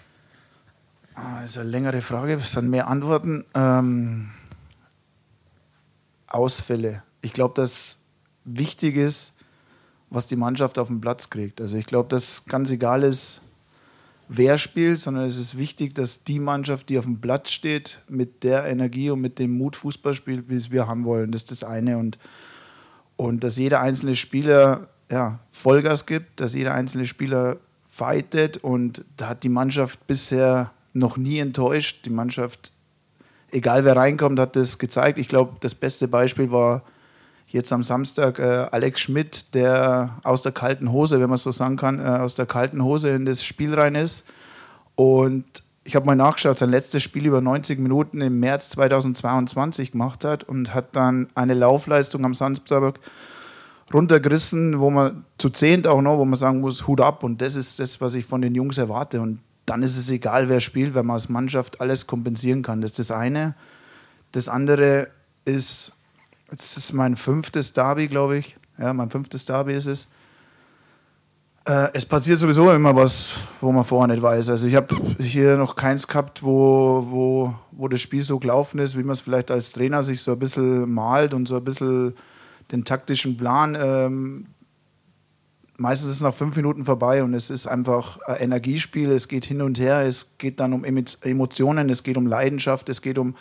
Eine 1.14 1.69
längere 1.69 2.00
Frage, 2.00 2.35
es 2.35 2.52
sind 2.52 2.70
mehr 2.70 2.87
Antworten. 2.87 3.44
Ähm, 3.55 4.31
Ausfälle. 6.29 7.02
Ich 7.23 7.32
glaube, 7.32 7.55
dass 7.55 7.99
wichtig 8.44 8.96
ist, 8.96 9.32
was 10.11 10.26
die 10.26 10.37
Mannschaft 10.37 10.79
auf 10.79 10.88
den 10.88 11.00
Platz 11.00 11.29
kriegt. 11.31 11.61
Also 11.61 11.76
ich 11.76 11.87
glaube, 11.87 12.08
dass 12.08 12.44
ganz 12.44 12.70
egal 12.70 13.02
ist, 13.02 13.40
wer 14.28 14.58
spielt, 14.58 15.00
sondern 15.00 15.26
es 15.26 15.38
ist 15.38 15.58
wichtig, 15.58 15.94
dass 15.94 16.25
die 16.25 16.38
Mannschaft, 16.38 16.88
die 16.88 16.98
auf 16.98 17.04
dem 17.06 17.20
Platz 17.20 17.50
steht, 17.50 18.00
mit 18.08 18.44
der 18.44 18.64
Energie 18.64 19.10
und 19.10 19.20
mit 19.20 19.38
dem 19.38 19.52
Mut 19.56 19.76
Fußball 19.76 20.14
spielt, 20.14 20.50
wie 20.50 20.56
es 20.56 20.70
wir 20.70 20.86
haben 20.86 21.04
wollen. 21.04 21.32
Das 21.32 21.42
ist 21.42 21.50
das 21.50 21.64
eine. 21.64 21.98
Und, 21.98 22.19
und 23.16 23.42
dass 23.42 23.56
jeder 23.56 23.80
einzelne 23.80 24.14
Spieler 24.14 24.88
ja, 25.10 25.40
Vollgas 25.48 26.06
gibt, 26.06 26.40
dass 26.40 26.54
jeder 26.54 26.75
einzelne 26.75 27.06
Spieler 27.06 27.56
fightet. 27.86 28.58
Und 28.58 29.04
da 29.16 29.30
hat 29.30 29.42
die 29.42 29.48
Mannschaft 29.48 30.06
bisher 30.06 30.72
noch 30.92 31.16
nie 31.16 31.38
enttäuscht. 31.38 32.04
Die 32.04 32.10
Mannschaft, 32.10 32.72
egal 33.50 33.84
wer 33.84 33.96
reinkommt, 33.96 34.38
hat 34.38 34.56
das 34.56 34.78
gezeigt. 34.78 35.19
Ich 35.19 35.28
glaube, 35.28 35.56
das 35.60 35.75
beste 35.75 36.06
Beispiel 36.06 36.50
war 36.50 36.82
jetzt 37.49 37.73
am 37.73 37.83
Samstag 37.83 38.39
äh, 38.39 38.69
Alex 38.71 39.00
Schmidt, 39.00 39.55
der 39.55 40.19
aus 40.23 40.43
der 40.43 40.53
kalten 40.53 40.93
Hose, 40.93 41.21
wenn 41.21 41.29
man 41.29 41.39
so 41.39 41.50
sagen 41.50 41.77
kann, 41.77 41.99
äh, 41.99 42.03
aus 42.03 42.35
der 42.35 42.47
kalten 42.47 42.85
Hose 42.85 43.11
in 43.11 43.25
das 43.25 43.43
Spiel 43.43 43.75
rein 43.75 43.95
ist. 43.95 44.25
Und 44.95 45.62
ich 45.85 45.97
habe 45.97 46.05
mal 46.05 46.17
nachgeschaut, 46.17 46.59
sein 46.59 46.71
letztes 46.71 47.02
Spiel 47.02 47.25
über 47.25 47.40
90 47.40 47.78
Minuten 47.78 48.21
im 48.21 48.40
März 48.40 48.71
2022 48.71 49.93
gemacht 49.93 50.25
hat 50.25 50.45
und 50.45 50.75
hat 50.75 50.95
dann 50.95 51.28
eine 51.35 51.55
Laufleistung 51.55 52.25
am 52.26 52.35
Samstag 52.35 53.00
runtergerissen, 53.93 54.81
wo 54.81 54.90
man 54.90 55.25
zu 55.38 55.49
zehnt 55.49 55.87
auch 55.87 56.02
noch, 56.02 56.19
wo 56.19 56.26
man 56.26 56.38
sagen 56.38 56.61
muss, 56.61 56.87
Hut 56.87 57.00
ab. 57.00 57.23
Und 57.25 57.40
das 57.40 57.57
ist 57.57 57.78
das, 57.78 58.02
was 58.02 58.14
ich 58.14 58.26
von 58.26 58.43
den 58.43 58.55
Jungs 58.55 58.76
erwarte. 58.76 59.23
Und 59.23 59.40
dann 59.64 59.83
ist 59.83 59.97
es 59.97 60.11
egal, 60.11 60.50
wer 60.50 60.61
spielt, 60.61 60.95
weil 60.95 61.05
man 61.05 61.14
als 61.14 61.31
Mannschaft 61.31 61.81
alles 61.81 62.07
kompensieren 62.07 62.62
kann. 62.62 62.83
Das 62.83 62.90
ist 62.90 62.99
das 62.99 63.11
eine. 63.11 63.55
Das 64.33 64.49
andere 64.49 65.09
ist, 65.47 65.95
Jetzt 66.50 66.76
ist 66.76 66.93
mein 66.93 67.17
fünftes 67.17 67.73
Derby, 67.73 68.09
glaube 68.09 68.38
ich. 68.38 68.57
Ja, 68.78 68.93
mein 68.93 69.11
fünftes 69.11 69.45
Derby 69.45 69.75
ist 69.75 69.87
es. 69.87 70.09
Äh, 71.67 71.88
es 71.93 72.07
passiert 72.07 72.38
sowieso 72.38 72.73
immer 72.73 72.97
was, 72.97 73.31
wo 73.61 73.71
man 73.71 73.85
vorher 73.85 74.14
nicht 74.14 74.23
weiß. 74.23 74.49
Also 74.49 74.67
ich 74.67 74.75
habe 74.75 74.97
hier 75.19 75.59
noch 75.59 75.76
keins 75.76 76.07
gehabt, 76.07 76.43
wo, 76.43 77.07
wo, 77.11 77.55
wo 77.73 77.88
das 77.88 78.00
Spiel 78.00 78.23
so 78.23 78.38
gelaufen 78.38 78.78
ist, 78.78 78.97
wie 78.97 79.02
man 79.02 79.12
es 79.12 79.21
vielleicht 79.21 79.50
als 79.50 79.73
Trainer 79.73 80.02
sich 80.02 80.23
so 80.23 80.33
ein 80.33 80.38
bisschen 80.38 80.90
malt 80.90 81.35
und 81.35 81.47
so 81.47 81.57
ein 81.57 81.64
bisschen 81.64 82.14
den 82.73 82.85
taktischen 82.85 83.37
Plan. 83.37 83.76
Ähm, 83.78 84.47
meistens 85.76 86.09
ist 86.09 86.17
es 86.17 86.23
nach 86.23 86.33
fünf 86.33 86.57
Minuten 86.57 86.87
vorbei 86.87 87.23
und 87.23 87.35
es 87.35 87.50
ist 87.50 87.67
einfach 87.67 88.19
ein 88.23 88.37
Energiespiel. 88.37 89.11
Es 89.11 89.28
geht 89.28 89.45
hin 89.45 89.61
und 89.61 89.78
her, 89.78 90.00
es 90.07 90.38
geht 90.38 90.61
dann 90.61 90.73
um 90.73 90.85
Emotionen, 90.85 91.90
es 91.90 92.02
geht 92.02 92.17
um 92.17 92.26
Leidenschaft, 92.26 92.88
es 92.88 93.02
geht 93.02 93.19
um 93.19 93.35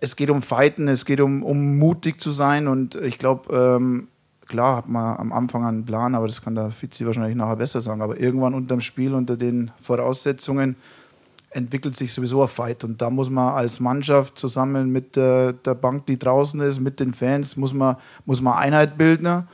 es 0.00 0.16
geht 0.16 0.30
um 0.30 0.42
Fighten, 0.42 0.88
es 0.88 1.04
geht 1.04 1.20
um, 1.20 1.42
um 1.42 1.78
mutig 1.78 2.20
zu 2.20 2.30
sein 2.30 2.66
und 2.66 2.94
ich 2.96 3.18
glaube, 3.18 3.54
ähm, 3.54 4.08
klar 4.46 4.76
hat 4.76 4.88
man 4.88 5.16
am 5.16 5.32
Anfang 5.32 5.64
einen 5.64 5.84
Plan, 5.84 6.14
aber 6.14 6.26
das 6.26 6.42
kann 6.42 6.54
der 6.54 6.70
Fizi 6.70 7.06
wahrscheinlich 7.06 7.36
nachher 7.36 7.56
besser 7.56 7.80
sagen. 7.80 8.02
Aber 8.02 8.18
irgendwann 8.18 8.54
unter 8.54 8.74
dem 8.74 8.80
Spiel, 8.80 9.14
unter 9.14 9.36
den 9.36 9.70
Voraussetzungen, 9.78 10.76
entwickelt 11.50 11.96
sich 11.96 12.12
sowieso 12.12 12.42
ein 12.42 12.48
Fight. 12.48 12.84
Und 12.84 13.00
da 13.00 13.10
muss 13.10 13.30
man 13.30 13.54
als 13.54 13.80
Mannschaft 13.80 14.38
zusammen 14.38 14.90
mit 14.90 15.16
der, 15.16 15.52
der 15.52 15.74
Bank, 15.74 16.06
die 16.06 16.18
draußen 16.18 16.60
ist, 16.60 16.80
mit 16.80 17.00
den 17.00 17.12
Fans, 17.12 17.56
muss 17.56 17.72
man, 17.72 17.96
muss 18.24 18.40
man 18.40 18.54
Einheit 18.54 18.98
bilden. 18.98 19.46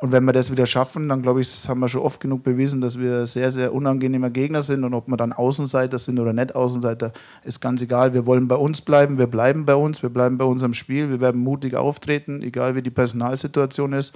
Und 0.00 0.12
wenn 0.12 0.24
wir 0.24 0.32
das 0.32 0.50
wieder 0.50 0.64
schaffen, 0.64 1.10
dann 1.10 1.20
glaube 1.20 1.42
ich, 1.42 1.48
das 1.48 1.68
haben 1.68 1.80
wir 1.80 1.88
schon 1.88 2.00
oft 2.00 2.20
genug 2.20 2.42
bewiesen, 2.42 2.80
dass 2.80 2.98
wir 2.98 3.26
sehr, 3.26 3.50
sehr 3.52 3.74
unangenehmer 3.74 4.30
Gegner 4.30 4.62
sind. 4.62 4.82
Und 4.82 4.94
ob 4.94 5.08
wir 5.08 5.18
dann 5.18 5.34
Außenseiter 5.34 5.98
sind 5.98 6.18
oder 6.18 6.32
nicht 6.32 6.54
Außenseiter, 6.54 7.12
ist 7.44 7.60
ganz 7.60 7.82
egal. 7.82 8.14
Wir 8.14 8.24
wollen 8.24 8.48
bei 8.48 8.56
uns 8.56 8.80
bleiben, 8.80 9.18
wir 9.18 9.26
bleiben 9.26 9.66
bei 9.66 9.74
uns, 9.74 10.02
wir 10.02 10.08
bleiben 10.08 10.38
bei 10.38 10.46
unserem 10.46 10.72
Spiel, 10.72 11.10
wir 11.10 11.20
werden 11.20 11.42
mutig 11.42 11.74
auftreten, 11.74 12.40
egal 12.40 12.74
wie 12.74 12.82
die 12.82 12.90
Personalsituation 12.90 13.92
ist. 13.92 14.14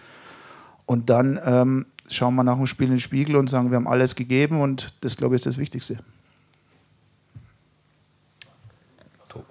Und 0.86 1.10
dann 1.10 1.38
ähm, 1.44 1.86
schauen 2.08 2.34
wir 2.34 2.44
nach 2.44 2.56
dem 2.56 2.66
Spiel 2.66 2.86
in 2.86 2.94
den 2.94 3.00
Spiegel 3.00 3.36
und 3.36 3.50
sagen, 3.50 3.70
wir 3.70 3.76
haben 3.76 3.88
alles 3.88 4.14
gegeben 4.14 4.62
und 4.62 4.94
das, 5.02 5.18
glaube 5.18 5.34
ich, 5.34 5.40
ist 5.40 5.46
das 5.46 5.58
Wichtigste. 5.58 5.98
Top. 9.28 9.44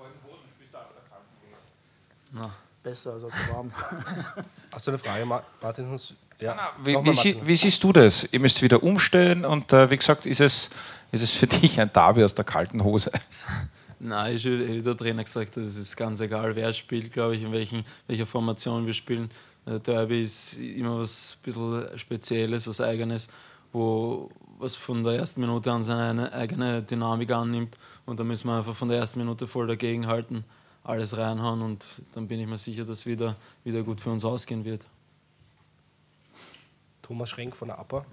Besser 2.83 3.13
als 3.13 3.23
aus 3.23 3.31
der 3.31 3.55
Warm. 3.55 3.71
Hast 4.73 4.85
du 4.85 4.91
eine 4.91 4.97
Frage, 4.97 5.25
Martin? 5.25 5.99
Ja. 6.39 6.73
Wie, 6.83 6.95
wie, 6.95 7.13
sie, 7.13 7.41
wie, 7.45 7.55
siehst 7.55 7.83
du 7.83 7.93
das? 7.93 8.27
Ihr 8.31 8.39
müsst 8.39 8.61
wieder 8.61 8.83
umstellen 8.83 9.45
und 9.45 9.71
äh, 9.71 9.89
wie 9.89 9.97
gesagt, 9.97 10.25
ist 10.25 10.41
es, 10.41 10.69
ist 11.11 11.23
es 11.23 11.31
für 11.31 11.47
dich 11.61 11.79
ein 11.79 11.91
Derby 11.93 12.23
aus 12.23 12.35
der 12.35 12.43
kalten 12.43 12.83
Hose? 12.83 13.11
Nein, 13.99 14.35
ich 14.35 14.45
habe 14.45 14.81
der 14.81 14.97
Trainer 14.97 15.23
gesagt, 15.23 15.55
es 15.55 15.77
ist 15.77 15.95
ganz 15.95 16.19
egal, 16.19 16.53
wer 16.57 16.73
spielt, 16.73 17.13
glaube 17.13 17.37
ich, 17.37 17.43
in 17.43 17.53
welchen, 17.53 17.85
welcher 18.07 18.25
Formation 18.25 18.85
wir 18.85 18.93
spielen. 18.93 19.31
Der 19.65 19.79
Derby 19.79 20.23
ist 20.23 20.55
immer 20.55 20.99
was 20.99 21.37
ein 21.37 21.43
bisschen 21.45 21.97
Spezielles, 21.97 22.67
was 22.67 22.81
Eigenes, 22.81 23.29
wo 23.71 24.29
was 24.59 24.75
von 24.75 25.03
der 25.03 25.13
ersten 25.13 25.41
Minute 25.41 25.71
an 25.71 25.83
seine 25.83 26.33
eigene 26.33 26.81
Dynamik 26.83 27.31
annimmt. 27.31 27.77
Und 28.05 28.19
da 28.19 28.23
müssen 28.23 28.47
wir 28.47 28.57
einfach 28.57 28.75
von 28.75 28.89
der 28.89 28.97
ersten 28.97 29.19
Minute 29.19 29.47
voll 29.47 29.67
dagegen 29.67 30.07
halten, 30.07 30.43
alles 30.83 31.17
reinhauen 31.17 31.61
und 31.61 31.85
dann 32.13 32.27
bin 32.27 32.39
ich 32.39 32.47
mir 32.47 32.57
sicher, 32.57 32.83
dass 32.83 33.05
wieder, 33.05 33.35
wieder 33.63 33.83
gut 33.83 34.01
für 34.01 34.11
uns 34.11 34.25
ausgehen 34.25 34.65
wird. 34.65 34.83
Thomas 37.01 37.29
Schrenk 37.29 37.55
von 37.55 37.67
der 37.69 37.79
APA. 37.79 38.05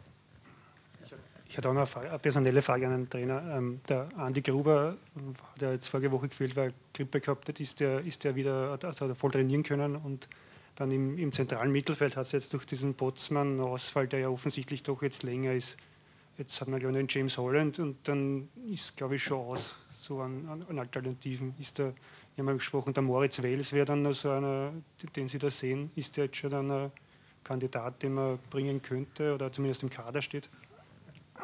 Ich 1.49 1.57
hatte 1.57 1.69
auch 1.69 1.75
noch 1.75 1.97
eine, 1.97 2.19
personelle 2.21 2.63
Frage 2.63 2.87
an 2.87 2.93
den 2.93 3.11
Trainer. 3.11 3.43
Ähm, 3.57 3.81
der 3.89 4.09
Andi 4.17 4.41
Gruber 4.41 4.95
hat 5.53 5.63
ja 5.63 5.73
jetzt 5.73 5.89
vorige 5.89 6.13
Woche 6.13 6.29
gefehlt, 6.29 6.55
weil 6.55 6.69
er 6.69 6.75
Grippe 6.95 7.21
gehabt 7.21 7.49
hat. 7.49 7.59
Ist 7.59 7.81
der, 7.81 8.01
ist 8.05 8.23
der 8.23 8.37
wieder 8.37 8.71
also 8.71 8.87
hat 8.87 9.01
er 9.01 9.15
voll 9.17 9.33
trainieren 9.33 9.65
können? 9.65 9.97
Und 9.97 10.29
dann 10.77 10.93
im, 10.93 11.19
im 11.19 11.33
zentralen 11.33 11.73
Mittelfeld 11.73 12.17
hat 12.17 12.27
es 12.27 12.33
jetzt 12.33 12.53
durch 12.53 12.67
diesen 12.67 12.95
Botsmann-Ausfall, 12.95 14.07
der 14.07 14.21
ja 14.21 14.29
offensichtlich 14.29 14.85
doch 14.85 15.03
jetzt 15.03 15.25
länger 15.25 15.53
ist. 15.53 15.77
Jetzt 16.39 16.61
hat 16.61 16.69
man, 16.69 16.79
glaube 16.79 16.97
ich, 16.97 17.07
den 17.07 17.09
James 17.11 17.37
Holland 17.37 17.81
und 17.81 17.97
dann 18.07 18.49
ist, 18.71 18.97
glaube 18.97 19.17
ich, 19.17 19.23
schon 19.25 19.41
aus 19.41 19.77
so 20.01 20.21
an, 20.21 20.65
an 20.69 20.79
Alternativen. 20.79 21.55
Ist 21.59 21.79
der, 21.79 21.87
wir 22.35 22.43
haben 22.43 22.49
ja 22.49 22.55
gesprochen, 22.55 22.95
der 22.95 23.03
Moritz 23.03 23.43
Wels 23.43 23.73
wäre 23.73 23.87
dann 23.87 24.13
so 24.13 24.31
einer, 24.31 24.73
den 25.15 25.29
Sie 25.29 25.39
da 25.39 25.51
sehen. 25.51 25.91
Ist 25.95 26.17
der 26.17 26.25
jetzt 26.25 26.37
schon 26.37 26.53
ein 26.53 26.91
Kandidat, 27.45 28.03
den 28.03 28.15
man 28.15 28.39
bringen 28.51 28.81
könnte 28.83 29.35
oder 29.35 29.53
zumindest 29.53 29.83
im 29.83 29.91
Kader 29.91 30.23
steht? 30.23 30.49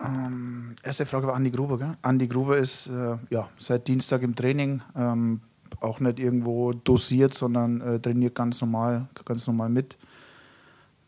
Ähm, 0.05 0.77
erste 0.83 1.07
Frage 1.07 1.27
war 1.27 1.35
Andi 1.35 1.51
Gruber. 1.51 1.79
Gell? 1.79 1.97
Andi 2.03 2.29
Gruber 2.29 2.59
ist 2.59 2.89
äh, 2.89 3.17
ja, 3.31 3.49
seit 3.59 3.89
Dienstag 3.89 4.23
im 4.23 4.35
Training, 4.35 4.83
ähm, 4.95 5.41
auch 5.81 6.01
nicht 6.01 6.19
irgendwo 6.19 6.73
dosiert, 6.73 7.35
sondern 7.35 7.81
äh, 7.81 7.99
trainiert 7.99 8.35
ganz 8.35 8.61
normal, 8.61 9.09
ganz 9.25 9.47
normal 9.47 9.69
mit. 9.69 9.97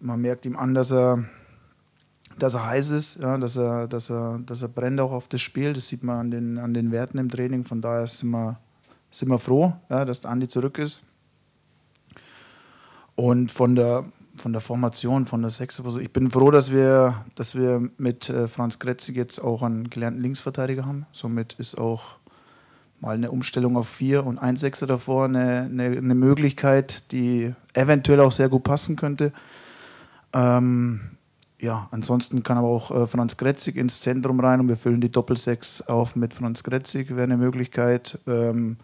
Man 0.01 0.21
merkt 0.21 0.47
ihm 0.47 0.57
an, 0.57 0.75
dass 0.75 0.93
er, 0.93 1.25
dass 2.39 2.55
er 2.55 2.67
heiß 2.67 2.91
ist, 2.91 3.17
ja, 3.21 3.37
dass, 3.37 3.57
er, 3.57 3.87
dass, 3.87 4.11
er, 4.11 4.39
dass 4.45 4.63
er 4.63 4.69
brennt 4.69 5.01
auch 5.01 5.13
auf 5.13 5.29
das 5.29 5.41
Spiel. 5.41 5.73
Das 5.73 5.89
sieht 5.89 6.03
man 6.03 6.19
an 6.21 6.31
den, 6.31 6.59
an 6.59 6.75
den 6.75 6.91
Werten 6.91 7.19
im 7.19 7.31
Training. 7.31 7.65
Von 7.65 7.81
daher 7.81 8.07
sind 8.07 8.31
wir, 8.31 8.59
sind 9.11 9.29
wir 9.29 9.39
froh, 9.39 9.75
ja, 9.91 10.05
dass 10.05 10.25
Andi 10.25 10.49
zurück 10.49 10.79
ist. 10.79 11.03
Und 13.15 13.51
von 13.51 13.75
der, 13.75 14.05
von 14.37 14.53
der 14.53 14.61
Formation, 14.61 15.27
von 15.27 15.43
der 15.43 15.51
Sechserposition. 15.51 16.05
Ich 16.05 16.13
bin 16.13 16.31
froh, 16.31 16.51
dass 16.51 16.71
wir, 16.71 17.25
dass 17.35 17.55
wir 17.55 17.91
mit 17.99 18.29
äh, 18.31 18.47
Franz 18.47 18.79
Kretzig 18.79 19.17
jetzt 19.17 19.41
auch 19.41 19.63
einen 19.63 19.91
gelernten 19.91 20.23
Linksverteidiger 20.23 20.87
haben. 20.87 21.07
Somit 21.13 21.55
ist 21.55 21.77
auch 21.77 22.17
mal 23.01 23.15
eine 23.15 23.31
Umstellung 23.31 23.77
auf 23.77 23.89
vier 23.89 24.25
und 24.25 24.39
ein 24.39 24.57
Sechser 24.57 24.87
davor 24.87 25.25
eine, 25.27 25.69
eine, 25.71 25.85
eine 25.85 26.15
Möglichkeit, 26.15 27.11
die 27.13 27.55
eventuell 27.75 28.21
auch 28.21 28.33
sehr 28.33 28.49
gut 28.49 28.65
passen 28.65 28.97
könnte. 28.97 29.33
Ähm, 30.33 31.01
ja, 31.61 31.89
ansonsten 31.91 32.43
kann 32.43 32.59
aber 32.59 32.69
auch 32.69 32.91
äh, 32.91 33.07
Franz 33.07 33.37
Kretzig 33.37 33.77
ins 33.77 34.01
Zentrum 34.01 34.39
rein 34.41 34.61
und 34.61 34.69
wir 34.69 34.77
füllen 34.77 35.01
die 35.01 35.11
Doppelsechs 35.11 35.83
auf 35.83 36.15
mit 36.15 36.35
Franz 36.35 36.63
Kretzig, 36.63 37.11
wäre 37.11 37.25
eine 37.25 37.37
Möglichkeit. 37.37 38.19
Ähm, 38.27 38.77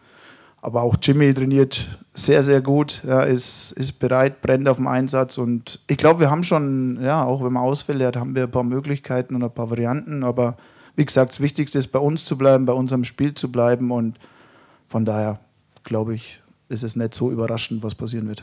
aber 0.61 0.83
auch 0.83 0.97
Jimmy 1.01 1.33
trainiert 1.35 1.87
sehr, 2.15 2.43
sehr 2.43 2.63
gut, 2.63 3.03
ja, 3.07 3.21
ist, 3.21 3.73
ist 3.73 3.99
bereit, 3.99 4.41
brennt 4.41 4.67
auf 4.67 4.79
dem 4.79 4.87
Einsatz. 4.87 5.37
Und 5.37 5.81
ich 5.87 5.99
glaube, 5.99 6.21
wir 6.21 6.31
haben 6.31 6.43
schon, 6.43 6.99
ja, 7.03 7.23
auch 7.23 7.45
wenn 7.45 7.53
man 7.53 7.63
Ausfälle 7.63 8.07
hat, 8.07 8.17
haben 8.17 8.35
wir 8.35 8.45
ein 8.45 8.51
paar 8.51 8.63
Möglichkeiten 8.63 9.35
und 9.35 9.45
ein 9.45 9.53
paar 9.53 9.69
Varianten. 9.69 10.25
Aber 10.25 10.57
wie 10.97 11.05
gesagt, 11.05 11.33
das 11.33 11.41
Wichtigste 11.41 11.79
ist, 11.79 11.89
bei 11.89 11.99
uns 11.99 12.25
zu 12.25 12.39
bleiben, 12.39 12.65
bei 12.65 12.73
unserem 12.73 13.05
Spiel 13.05 13.35
zu 13.35 13.53
bleiben. 13.53 13.91
Und 13.91 14.19
von 14.87 15.05
daher, 15.05 15.39
glaube 15.83 16.15
ich, 16.15 16.41
ist 16.71 16.83
es 16.83 16.97
nicht 16.97 17.15
so 17.15 17.31
überraschend, 17.31 17.83
was 17.83 17.95
passieren 17.95 18.27
wird. 18.27 18.43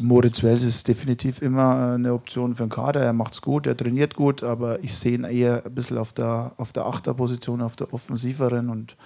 Moritz 0.00 0.42
Wels 0.42 0.64
ist 0.64 0.88
definitiv 0.88 1.40
immer 1.42 1.92
äh, 1.92 1.94
eine 1.94 2.12
Option 2.12 2.54
für 2.56 2.64
den 2.64 2.70
Kader. 2.70 3.02
Er 3.02 3.12
macht 3.12 3.34
es 3.34 3.42
gut, 3.42 3.66
er 3.66 3.76
trainiert 3.76 4.16
gut, 4.16 4.42
aber 4.42 4.82
ich 4.82 4.94
sehe 4.94 5.14
ihn 5.14 5.24
eher 5.24 5.64
ein 5.64 5.74
bisschen 5.74 5.98
auf 5.98 6.12
der, 6.12 6.52
auf 6.56 6.72
der 6.72 6.86
Achterposition, 6.86 7.60
auf 7.62 7.76
der 7.76 7.94
offensiveren 7.94 8.68
und 8.68 8.96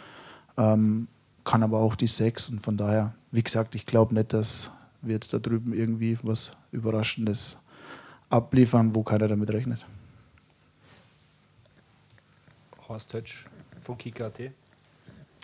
ähm, 0.56 1.08
kann 1.44 1.62
aber 1.62 1.78
auch 1.78 1.96
die 1.96 2.06
Sechs. 2.06 2.48
Und 2.48 2.60
von 2.60 2.78
daher, 2.78 3.12
wie 3.30 3.42
gesagt, 3.42 3.74
ich 3.74 3.84
glaube 3.84 4.14
nicht, 4.14 4.32
dass 4.32 4.70
wir 5.02 5.14
jetzt 5.14 5.32
da 5.34 5.38
drüben 5.38 5.74
irgendwie 5.74 6.18
was 6.22 6.52
Überraschendes 6.72 7.58
abliefern, 8.30 8.94
wo 8.94 9.02
keiner 9.02 9.28
damit 9.28 9.50
rechnet. 9.50 9.84
Horst 12.88 13.12
Hötsch 13.12 13.44
von 13.82 13.98
Kika.at. 13.98 14.50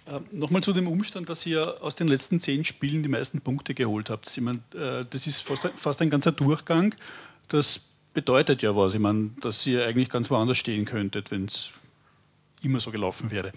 Ähm, 0.09 0.25
Nochmal 0.31 0.63
zu 0.63 0.73
dem 0.73 0.87
Umstand, 0.87 1.29
dass 1.29 1.45
ihr 1.47 1.83
aus 1.83 1.95
den 1.95 2.09
letzten 2.09 2.41
zehn 2.41 2.65
Spielen 2.65 3.03
die 3.03 3.09
meisten 3.09 3.41
Punkte 3.41 3.75
geholt 3.75 4.11
habt. 4.11 4.29
Ich 4.29 4.41
meine, 4.41 4.61
äh, 4.75 5.05
das 5.09 5.27
ist 5.27 5.41
fast, 5.41 5.69
fast 5.75 6.01
ein 6.03 6.11
ganzer 6.11 6.33
Durchgang. 6.33 6.95
Das 7.49 7.81
bedeutet 8.15 8.63
ja 8.63 8.77
was. 8.77 8.95
Ich 8.95 9.01
meine, 9.01 9.31
dass 9.41 9.67
ihr 9.67 9.85
eigentlich 9.87 10.09
ganz 10.09 10.31
woanders 10.31 10.59
stehen 10.59 10.85
könntet, 10.85 11.31
wenn 11.31 11.47
es 11.47 11.71
immer 12.63 12.81
so 12.81 12.91
gelaufen 12.91 13.31
wäre. 13.31 13.53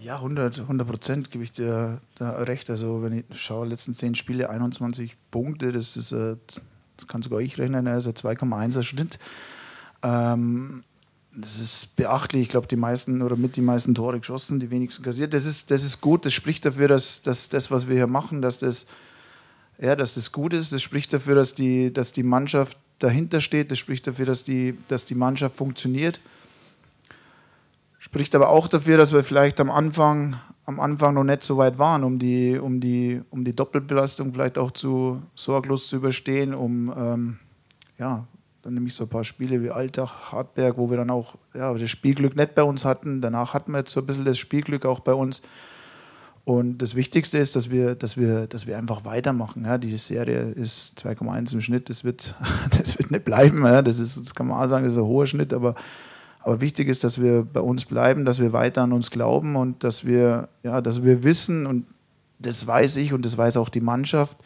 Ja, 0.00 0.16
100 0.16 0.86
Prozent 0.86 1.30
gebe 1.30 1.42
ich 1.42 1.50
dir 1.50 2.00
da 2.14 2.30
recht. 2.42 2.70
Also, 2.70 3.02
wenn 3.02 3.24
ich 3.30 3.40
schaue, 3.40 3.66
letzten 3.66 3.94
zehn 3.94 4.14
Spiele 4.14 4.48
21 4.48 5.16
Punkte, 5.32 5.72
das 5.72 5.96
ist, 5.96 6.12
das 6.12 6.62
kann 7.08 7.22
sogar 7.22 7.40
ich 7.40 7.58
rechnen, 7.58 7.88
also 7.88 8.10
2,1er 8.10 8.84
Schnitt. 8.84 9.18
Ähm, 10.04 10.84
das 11.36 11.58
ist 11.58 11.96
beachtlich. 11.96 12.42
Ich 12.42 12.48
glaube, 12.48 12.66
die 12.66 12.76
meisten 12.76 13.20
oder 13.20 13.36
mit 13.36 13.56
die 13.56 13.60
meisten 13.60 13.94
Tore 13.94 14.18
geschossen, 14.18 14.58
die 14.58 14.70
wenigsten 14.70 15.02
kassiert. 15.02 15.34
Das 15.34 15.44
ist, 15.44 15.70
das 15.70 15.84
ist 15.84 16.00
gut. 16.00 16.24
Das 16.24 16.32
spricht 16.32 16.64
dafür, 16.64 16.88
dass, 16.88 17.22
dass 17.22 17.48
das, 17.48 17.70
was 17.70 17.88
wir 17.88 17.94
hier 17.94 18.06
machen, 18.06 18.40
dass 18.40 18.58
das, 18.58 18.86
ja, 19.78 19.94
dass 19.96 20.14
das 20.14 20.32
gut 20.32 20.54
ist. 20.54 20.72
Das 20.72 20.82
spricht 20.82 21.12
dafür, 21.12 21.34
dass 21.34 21.52
die, 21.52 21.92
dass 21.92 22.12
die 22.12 22.22
Mannschaft 22.22 22.78
dahinter 22.98 23.40
steht. 23.40 23.70
Das 23.70 23.78
spricht 23.78 24.06
dafür, 24.06 24.24
dass 24.24 24.44
die, 24.44 24.76
dass 24.88 25.04
die 25.04 25.14
Mannschaft 25.14 25.54
funktioniert. 25.54 26.20
Spricht 27.98 28.34
aber 28.34 28.48
auch 28.48 28.68
dafür, 28.68 28.96
dass 28.96 29.12
wir 29.12 29.22
vielleicht 29.22 29.60
am 29.60 29.70
Anfang, 29.70 30.36
am 30.64 30.80
Anfang 30.80 31.14
noch 31.14 31.24
nicht 31.24 31.42
so 31.42 31.58
weit 31.58 31.78
waren, 31.78 32.02
um 32.02 32.18
die, 32.18 32.58
um 32.58 32.80
die, 32.80 33.20
um 33.30 33.44
die 33.44 33.54
Doppelbelastung 33.54 34.32
vielleicht 34.32 34.56
auch 34.56 34.70
zu 34.70 35.22
sorglos 35.34 35.88
zu 35.88 35.96
überstehen, 35.96 36.54
um 36.54 36.94
ähm, 36.96 37.38
ja, 37.98 38.26
dann 38.66 38.74
nehme 38.74 38.88
ich 38.88 38.94
so 38.94 39.04
ein 39.04 39.08
paar 39.08 39.22
Spiele 39.22 39.62
wie 39.62 39.70
Altach, 39.70 40.32
Hartberg, 40.32 40.76
wo 40.76 40.90
wir 40.90 40.96
dann 40.96 41.08
auch 41.08 41.36
ja, 41.54 41.72
das 41.72 41.88
Spielglück 41.88 42.34
nicht 42.34 42.56
bei 42.56 42.64
uns 42.64 42.84
hatten. 42.84 43.20
Danach 43.20 43.54
hatten 43.54 43.70
wir 43.70 43.78
jetzt 43.78 43.92
so 43.92 44.00
ein 44.00 44.06
bisschen 44.06 44.24
das 44.24 44.38
Spielglück 44.38 44.84
auch 44.84 44.98
bei 44.98 45.14
uns. 45.14 45.40
Und 46.44 46.78
das 46.78 46.96
Wichtigste 46.96 47.38
ist, 47.38 47.54
dass 47.54 47.70
wir, 47.70 47.94
dass 47.94 48.16
wir, 48.16 48.48
dass 48.48 48.66
wir 48.66 48.76
einfach 48.76 49.04
weitermachen. 49.04 49.64
Ja, 49.64 49.78
die 49.78 49.96
Serie 49.96 50.50
ist 50.50 51.00
2,1 51.00 51.52
im 51.52 51.60
Schnitt, 51.60 51.88
das 51.88 52.02
wird, 52.02 52.34
das 52.76 52.98
wird 52.98 53.12
nicht 53.12 53.24
bleiben. 53.24 53.64
Ja, 53.64 53.82
das, 53.82 54.00
ist, 54.00 54.20
das 54.20 54.34
kann 54.34 54.48
man 54.48 54.60
auch 54.60 54.68
sagen, 54.68 54.84
das 54.84 54.94
ist 54.94 54.98
ein 54.98 55.06
hoher 55.06 55.28
Schnitt, 55.28 55.52
aber, 55.52 55.76
aber 56.40 56.60
wichtig 56.60 56.88
ist, 56.88 57.04
dass 57.04 57.20
wir 57.20 57.44
bei 57.44 57.60
uns 57.60 57.84
bleiben, 57.84 58.24
dass 58.24 58.40
wir 58.40 58.52
weiter 58.52 58.82
an 58.82 58.92
uns 58.92 59.12
glauben 59.12 59.54
und 59.54 59.84
dass 59.84 60.04
wir, 60.04 60.48
ja, 60.64 60.80
dass 60.80 61.04
wir 61.04 61.22
wissen, 61.22 61.66
und 61.66 61.86
das 62.40 62.66
weiß 62.66 62.96
ich 62.96 63.12
und 63.12 63.24
das 63.24 63.38
weiß 63.38 63.58
auch 63.58 63.68
die 63.68 63.80
Mannschaft, 63.80 64.36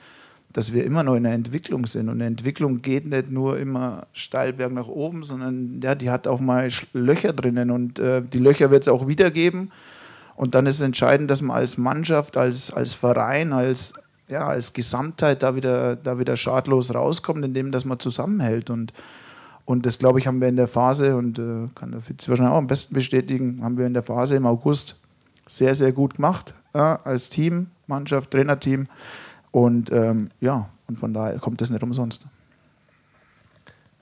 dass 0.52 0.72
wir 0.72 0.84
immer 0.84 1.02
noch 1.02 1.14
in 1.14 1.22
der 1.22 1.32
Entwicklung 1.32 1.86
sind. 1.86 2.08
Und 2.08 2.20
Entwicklung 2.20 2.78
geht 2.78 3.06
nicht 3.06 3.30
nur 3.30 3.58
immer 3.58 4.06
steil 4.12 4.52
berg 4.52 4.72
nach 4.72 4.88
oben, 4.88 5.22
sondern 5.22 5.80
ja, 5.82 5.94
die 5.94 6.10
hat 6.10 6.26
auch 6.26 6.40
mal 6.40 6.68
Löcher 6.92 7.32
drinnen 7.32 7.70
und 7.70 7.98
äh, 7.98 8.22
die 8.22 8.38
Löcher 8.38 8.70
wird 8.70 8.82
es 8.82 8.88
auch 8.88 9.06
wieder 9.06 9.30
geben. 9.30 9.70
Und 10.34 10.54
dann 10.54 10.66
ist 10.66 10.76
es 10.76 10.80
entscheidend, 10.80 11.30
dass 11.30 11.42
man 11.42 11.56
als 11.56 11.76
Mannschaft, 11.78 12.36
als, 12.36 12.72
als 12.72 12.94
Verein, 12.94 13.52
als, 13.52 13.92
ja, 14.26 14.46
als 14.46 14.72
Gesamtheit 14.72 15.42
da 15.42 15.54
wieder, 15.54 15.96
da 15.96 16.18
wieder 16.18 16.36
schadlos 16.36 16.94
rauskommt, 16.94 17.44
indem 17.44 17.70
dass 17.70 17.84
man 17.84 18.00
zusammenhält. 18.00 18.70
Und, 18.70 18.92
und 19.66 19.86
das, 19.86 19.98
glaube 19.98 20.18
ich, 20.18 20.26
haben 20.26 20.40
wir 20.40 20.48
in 20.48 20.56
der 20.56 20.66
Phase, 20.66 21.16
und 21.16 21.38
äh, 21.38 21.66
kann 21.74 21.92
der 21.92 22.00
Fitz 22.00 22.28
wahrscheinlich 22.28 22.52
auch 22.52 22.58
am 22.58 22.66
besten 22.66 22.94
bestätigen, 22.94 23.60
haben 23.62 23.76
wir 23.76 23.86
in 23.86 23.94
der 23.94 24.02
Phase 24.02 24.34
im 24.34 24.46
August 24.46 24.96
sehr, 25.46 25.74
sehr 25.74 25.92
gut 25.92 26.14
gemacht, 26.14 26.54
ja, 26.74 26.98
als 27.04 27.28
Team, 27.28 27.66
Mannschaft, 27.86 28.30
Trainerteam. 28.30 28.88
Und 29.52 29.90
ähm, 29.92 30.30
ja, 30.40 30.68
und 30.86 30.98
von 30.98 31.12
daher 31.12 31.38
kommt 31.38 31.60
das 31.60 31.70
nicht 31.70 31.82
umsonst. 31.82 32.24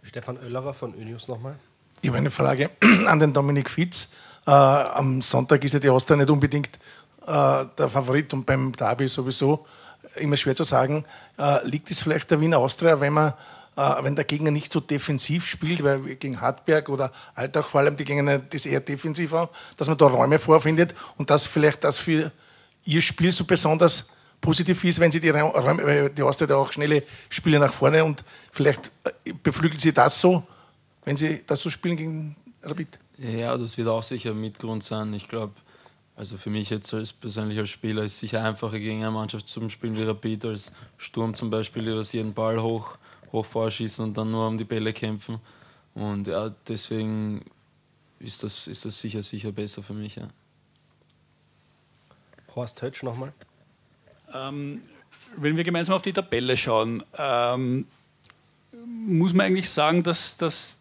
Stefan 0.03 0.39
Oellerer 0.39 0.75
von 0.75 0.95
Önius 0.95 1.29
nochmal. 1.29 1.57
Ich 2.01 2.09
habe 2.09 2.19
eine 2.19 2.31
Frage 2.31 2.71
an 3.07 3.19
den 3.19 3.33
Dominik 3.33 3.71
Fitz. 3.71 4.11
Äh, 4.47 4.51
am 4.51 5.21
Sonntag 5.21 5.65
ist 5.65 5.75
ja 5.75 5.81
die 5.81 5.91
Austria 5.91 6.17
nicht 6.17 6.31
unbedingt 6.31 6.79
äh, 7.27 7.65
der 7.77 7.89
Favorit 7.89 8.33
und 8.33 8.47
beim 8.47 8.73
Derby 8.73 9.09
sowieso 9.09 9.67
immer 10.17 10.37
schwer 10.37 10.55
zu 10.55 10.65
sagen. 10.65 11.05
Äh, 11.39 11.67
liegt 11.67 11.91
es 11.91 12.03
vielleicht 12.03 12.31
der 12.31 12.41
Wiener 12.41 12.59
Austria, 12.59 13.01
wenn 13.01 13.13
man 13.13 13.35
äh, 13.77 14.03
wenn 14.03 14.17
der 14.17 14.25
Gegner 14.25 14.51
nicht 14.51 14.73
so 14.73 14.81
defensiv 14.81 15.47
spielt, 15.47 15.85
weil 15.85 16.01
gegen 16.17 16.41
Hartberg 16.41 16.89
oder 16.89 17.13
Altach 17.35 17.67
vor 17.67 17.81
allem, 17.81 17.97
die 17.97 18.05
gehen 18.05 18.43
das 18.51 18.67
eher 18.67 18.81
defensiv 18.81 19.33
an, 19.35 19.49
dass 19.77 19.89
man 19.89 19.97
da 19.97 20.07
Räume 20.07 20.39
vorfindet 20.39 20.95
und 21.17 21.31
dass 21.31 21.47
vielleicht 21.47 21.85
das 21.85 21.97
für 21.97 22.33
ihr 22.85 23.03
Spiel 23.03 23.31
so 23.31 23.45
besonders 23.45 24.09
positiv 24.41 24.85
ist, 24.85 25.01
wenn 25.01 25.11
sie 25.11 25.21
die 25.21 25.31
Räume, 25.31 25.85
weil 25.85 26.11
die 26.11 26.23
Austria 26.23 26.57
auch 26.57 26.73
schnelle 26.73 27.03
Spiele 27.29 27.59
nach 27.59 27.73
vorne 27.73 28.05
und 28.05 28.25
vielleicht 28.53 28.93
äh, 29.05 29.33
beflügelt 29.33 29.81
sie 29.81 29.93
das 29.93 30.21
so, 30.21 30.43
wenn 31.05 31.17
sie 31.17 31.43
das 31.47 31.63
so 31.63 31.71
spielen 31.71 31.97
gegen 31.97 32.37
Rapid. 32.63 32.99
Ja, 33.19 33.57
das 33.57 33.77
wird 33.77 33.89
auch 33.89 34.03
sicher 34.03 34.35
Mitgrund 34.35 34.85
sein. 34.85 35.13
Ich 35.15 35.29
glaube, 35.29 35.55
also 36.17 36.37
für 36.37 36.51
mich 36.51 36.71
jetzt 36.71 36.93
als 36.95 37.13
persönlich 37.13 37.59
als 37.59 37.71
Spieler 37.71 38.03
ist 38.03 38.15
es 38.15 38.21
sicher 38.21 38.43
einfacher 38.45 38.79
gegen 38.79 39.03
eine 39.03 39.11
Mannschaft 39.11 39.49
zu 39.49 39.69
spielen 39.69 39.97
wie 39.97 40.03
Rapid 40.03 40.45
als 40.47 40.73
Sturm 40.97 41.35
zum 41.35 41.51
Beispiel, 41.51 41.85
die 41.85 41.95
was 41.95 42.13
jeden 42.13 42.35
Ball 42.35 42.61
hoch, 42.61 42.97
hoch 43.33 43.47
vorschießen 43.47 44.05
und 44.05 44.17
dann 44.17 44.31
nur 44.31 44.47
um 44.47 44.59
die 44.59 44.65
Bälle 44.65 44.93
kämpfen. 44.93 45.41
Und 45.95 46.27
ja, 46.29 46.51
deswegen 46.67 47.45
ist 48.19 48.43
das, 48.43 48.67
ist 48.67 48.85
das 48.85 48.99
sicher, 48.99 49.23
sicher 49.23 49.53
besser 49.53 49.83
für 49.83 49.95
mich. 49.95 50.17
Ja. 50.17 50.29
Horst 52.55 52.83
Hötsch 52.83 53.03
nochmal. 53.03 53.33
Ähm, 54.35 54.83
wenn 55.37 55.57
wir 55.57 55.65
gemeinsam 55.65 55.97
auf 55.97 56.03
die 56.03 56.13
Tabelle 56.13 56.57
schauen, 56.57 57.03
ähm, 57.17 57.87
muss 59.07 59.33
man 59.33 59.47
eigentlich 59.47 59.71
sagen, 59.71 60.03
dass, 60.03 60.37
dass 60.37 60.79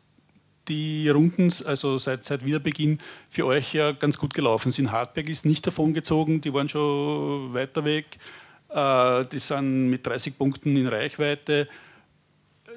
die 0.67 1.09
Runden, 1.09 1.51
also 1.65 1.97
seit, 1.97 2.23
seit 2.23 2.45
Wiederbeginn, 2.45 2.99
für 3.29 3.45
euch 3.45 3.73
ja 3.73 3.91
ganz 3.91 4.17
gut 4.17 4.33
gelaufen 4.33 4.71
sind. 4.71 4.91
Hartberg 4.91 5.29
ist 5.29 5.45
nicht 5.45 5.65
davongezogen, 5.65 6.41
die 6.41 6.53
waren 6.53 6.67
schon 6.67 7.53
weiter 7.53 7.85
weg. 7.85 8.17
Äh, 8.69 9.25
die 9.25 9.39
sind 9.39 9.89
mit 9.89 10.05
30 10.05 10.37
Punkten 10.37 10.75
in 10.75 10.87
Reichweite. 10.87 11.67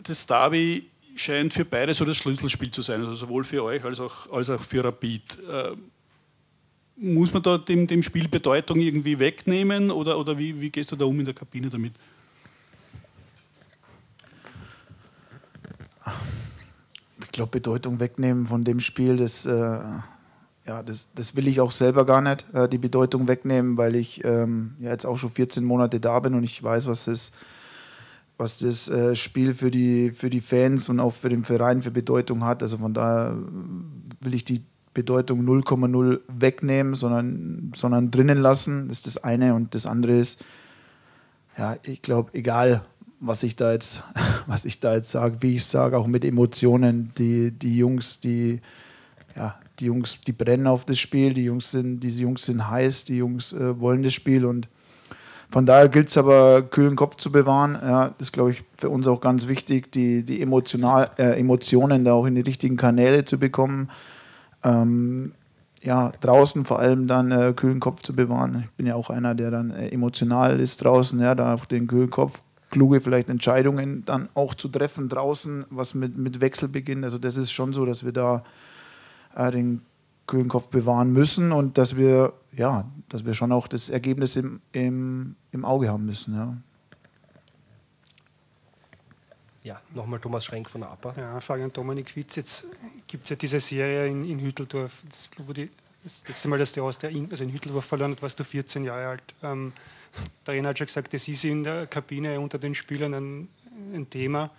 Das 0.03 0.27
Derby 0.27 0.89
scheint 1.17 1.53
für 1.53 1.65
beide 1.65 1.93
so 1.93 2.05
das 2.05 2.17
Schlüsselspiel 2.17 2.71
zu 2.71 2.83
sein, 2.83 3.01
also 3.01 3.13
sowohl 3.13 3.45
für 3.45 3.65
euch 3.65 3.85
als 3.85 4.01
auch, 4.01 4.31
als 4.33 4.51
auch 4.51 4.61
für 4.61 4.85
Rapid. 4.85 5.39
Äh, 5.49 5.77
muss 7.01 7.33
man 7.33 7.43
da 7.43 7.57
dem, 7.57 7.87
dem 7.87 8.03
Spiel 8.03 8.29
Bedeutung 8.29 8.79
irgendwie 8.79 9.19
wegnehmen 9.19 9.91
oder, 9.91 10.19
oder 10.19 10.37
wie, 10.37 10.61
wie 10.61 10.71
gehst 10.71 10.93
du 10.93 10.97
da 10.97 11.07
um 11.07 11.19
in 11.19 11.25
der 11.25 11.35
Kabine 11.35 11.71
damit? 11.71 11.95
Ich 17.23 17.33
glaube, 17.33 17.51
Bedeutung 17.53 18.01
wegnehmen 18.01 18.45
von 18.45 18.65
dem 18.65 18.81
Spiel, 18.81 19.17
das, 19.17 19.47
äh, 19.47 19.51
ja, 19.51 20.83
das, 20.85 21.09
das 21.15 21.37
will 21.37 21.49
ich 21.49 21.61
auch 21.61 21.71
selber 21.71 22.05
gar 22.05 22.21
nicht, 22.21 22.45
äh, 22.53 22.69
die 22.69 22.79
Bedeutung 22.79 23.29
wegnehmen, 23.29 23.79
weil 23.79 23.95
ich 23.95 24.23
ähm, 24.25 24.77
ja 24.81 24.91
jetzt 24.91 25.07
auch 25.07 25.17
schon 25.17 25.31
14 25.31 25.65
Monate 25.65 26.01
da 26.01 26.21
bin 26.21 26.35
und 26.35 26.45
ich 26.45 26.63
weiß, 26.63 26.87
was 26.87 27.07
das, 27.07 27.33
was 28.37 28.59
das 28.59 28.89
äh, 28.89 29.17
Spiel 29.17 29.55
für 29.55 29.71
die, 29.71 30.11
für 30.11 30.29
die 30.29 30.41
Fans 30.41 30.89
und 30.91 31.01
auch 31.01 31.15
für 31.15 31.31
den 31.31 31.45
Verein 31.45 31.83
für 31.83 31.91
Bedeutung 31.91 32.45
hat. 32.45 32.63
Also 32.63 32.77
von 32.77 32.93
daher 32.93 33.39
will 34.21 34.35
ich 34.35 34.45
die 34.45 34.65
Bedeutung 35.01 35.41
0,0 35.41 36.21
wegnehmen, 36.29 36.95
sondern, 36.95 37.73
sondern 37.75 38.11
drinnen 38.11 38.37
lassen. 38.37 38.89
Das 38.89 38.99
ist 38.99 39.07
das 39.07 39.25
eine. 39.25 39.55
Und 39.55 39.75
das 39.75 39.87
andere 39.87 40.13
ist, 40.13 40.45
ja, 41.57 41.77
ich 41.85 42.03
glaube, 42.03 42.35
egal, 42.35 42.85
was 43.19 43.43
ich 43.43 43.57
da 43.57 43.73
jetzt, 43.73 44.03
was 44.47 44.67
ich 44.67 44.79
da 44.79 44.95
jetzt 44.95 45.11
sage, 45.11 45.39
wie 45.41 45.55
ich 45.55 45.65
sage, 45.65 45.97
auch 45.97 46.07
mit 46.07 46.23
Emotionen, 46.23 47.13
die, 47.17 47.51
die 47.51 47.79
Jungs, 47.79 48.21
die, 48.21 48.61
ja, 49.35 49.59
die 49.79 49.87
Jungs, 49.87 50.21
die 50.21 50.33
brennen 50.33 50.67
auf 50.67 50.85
das 50.85 50.99
Spiel, 50.99 51.33
die 51.33 51.45
Jungs 51.45 51.71
sind, 51.71 52.01
diese 52.01 52.21
Jungs 52.21 52.45
sind 52.45 52.69
heiß, 52.69 53.05
die 53.05 53.17
Jungs 53.17 53.55
äh, 53.55 53.81
wollen 53.81 54.03
das 54.03 54.13
Spiel 54.13 54.45
und 54.45 54.69
von 55.51 55.65
daher 55.65 55.89
gilt 55.89 56.09
es 56.09 56.19
aber, 56.19 56.61
kühlen 56.63 56.95
Kopf 56.95 57.17
zu 57.17 57.33
bewahren. 57.33 57.73
Ja, 57.73 58.15
das 58.19 58.29
ist, 58.29 58.33
glaube 58.33 58.53
ich, 58.53 58.63
für 58.79 58.91
uns 58.91 59.09
auch 59.09 59.21
ganz 59.21 59.49
wichtig, 59.49 59.91
die, 59.91 60.23
die 60.23 60.43
emotional, 60.43 61.11
äh, 61.19 61.41
Emotionen 61.41 62.05
da 62.05 62.13
auch 62.13 62.27
in 62.27 62.37
die 62.37 62.43
richtigen 62.43 62.77
Kanäle 62.77 63.25
zu 63.25 63.39
bekommen 63.39 63.89
ähm, 64.65 65.33
ja, 65.83 66.13
draußen 66.21 66.65
vor 66.65 66.79
allem 66.79 67.07
dann 67.07 67.31
äh, 67.33 67.53
kühlen 67.55 67.81
Kopf 67.81 68.03
zu 68.03 68.15
bewahren. 68.15 68.65
Ich 68.65 68.73
bin 68.73 68.87
ja 68.87 68.95
auch 68.95 69.11
einer, 69.11 69.35
der 69.35 69.51
dann 69.51 69.71
äh, 69.71 69.89
emotional 69.89 70.61
ist 70.61 70.85
draußen, 70.85 71.19
ja, 71.21 71.35
da 71.35 71.57
den 71.57 71.87
kühlen 71.87 72.11
Kopf, 72.11 72.43
kluge 72.71 73.01
vielleicht 73.01 73.31
Entscheidungen 73.31 74.05
dann 74.05 74.29
auch 74.35 74.55
zu 74.55 74.69
treffen 74.69 75.09
draußen, 75.09 75.65
was 75.71 75.95
mit, 75.95 76.17
mit 76.17 76.41
Wechsel 76.41 76.69
beginnt. 76.69 77.05
Also 77.05 77.19
das 77.19 77.37
ist 77.37 77.51
schon 77.51 77.73
so, 77.73 77.87
dass 77.87 78.05
wir 78.05 78.13
da 78.13 78.45
äh, 79.35 79.51
den 79.51 79.83
kühlen 80.27 80.49
Kopf 80.49 80.69
bewahren 80.69 81.13
müssen 81.13 81.51
und 81.51 81.77
dass 81.77 81.97
wir, 81.97 82.33
ja, 82.53 82.85
dass 83.09 83.25
wir 83.25 83.35
schon 83.35 83.51
auch 83.51 83.67
das 83.67 83.91
Ergebnis 83.91 84.37
im, 84.37 84.61
im, 84.73 85.35
im 85.51 85.65
Auge 85.65 85.89
haben 85.89 86.07
müssen. 86.07 86.35
Ja. 86.35 86.57
Ja, 89.63 89.81
nochmal 89.95 90.21
Thomas 90.21 90.45
Schrenk 90.45 90.71
von 90.71 90.81
der 90.81 90.91
APA. 90.91 91.15
Ja, 91.17 91.41
Frage 91.41 91.65
an 91.65 91.73
Dominik 91.73 92.15
Witz. 92.17 92.37
Jetzt 92.37 92.67
gibt 93.07 93.25
es 93.25 93.31
ja 93.31 93.37
diese 93.37 93.61
Serie 93.61 94.07
in, 94.07 94.25
in 94.25 94.41
Hütteldorf, 94.41 95.03
das, 95.07 95.31
wo 95.37 95.53
die, 95.53 95.71
das 96.03 96.27
letzte 96.27 96.49
Mal, 96.49 96.59
dass 96.59 96.73
der 96.73 96.83
aus 96.83 96.97
der 96.97 97.11
also 97.31 97.45
in 97.45 97.53
Hütteldorf 97.53 97.85
verloren 97.85 98.13
hat, 98.13 98.23
warst 98.23 98.41
du 98.41 98.45
14 98.45 98.85
Jahre 98.85 99.09
alt. 99.09 99.23
Ähm, 99.43 99.73
der 100.47 100.55
Trainer 100.55 100.71
hat 100.71 100.79
schon 100.79 100.87
gesagt, 100.87 101.13
das 101.13 101.29
ist 101.29 101.45
in 101.45 101.63
der 101.63 101.87
Kabine 101.87 102.41
unter 102.41 102.59
den 102.59 102.75
Spielern 102.75 103.15
ein, 103.15 103.49
ein 103.93 104.09
Thema. 104.09 104.51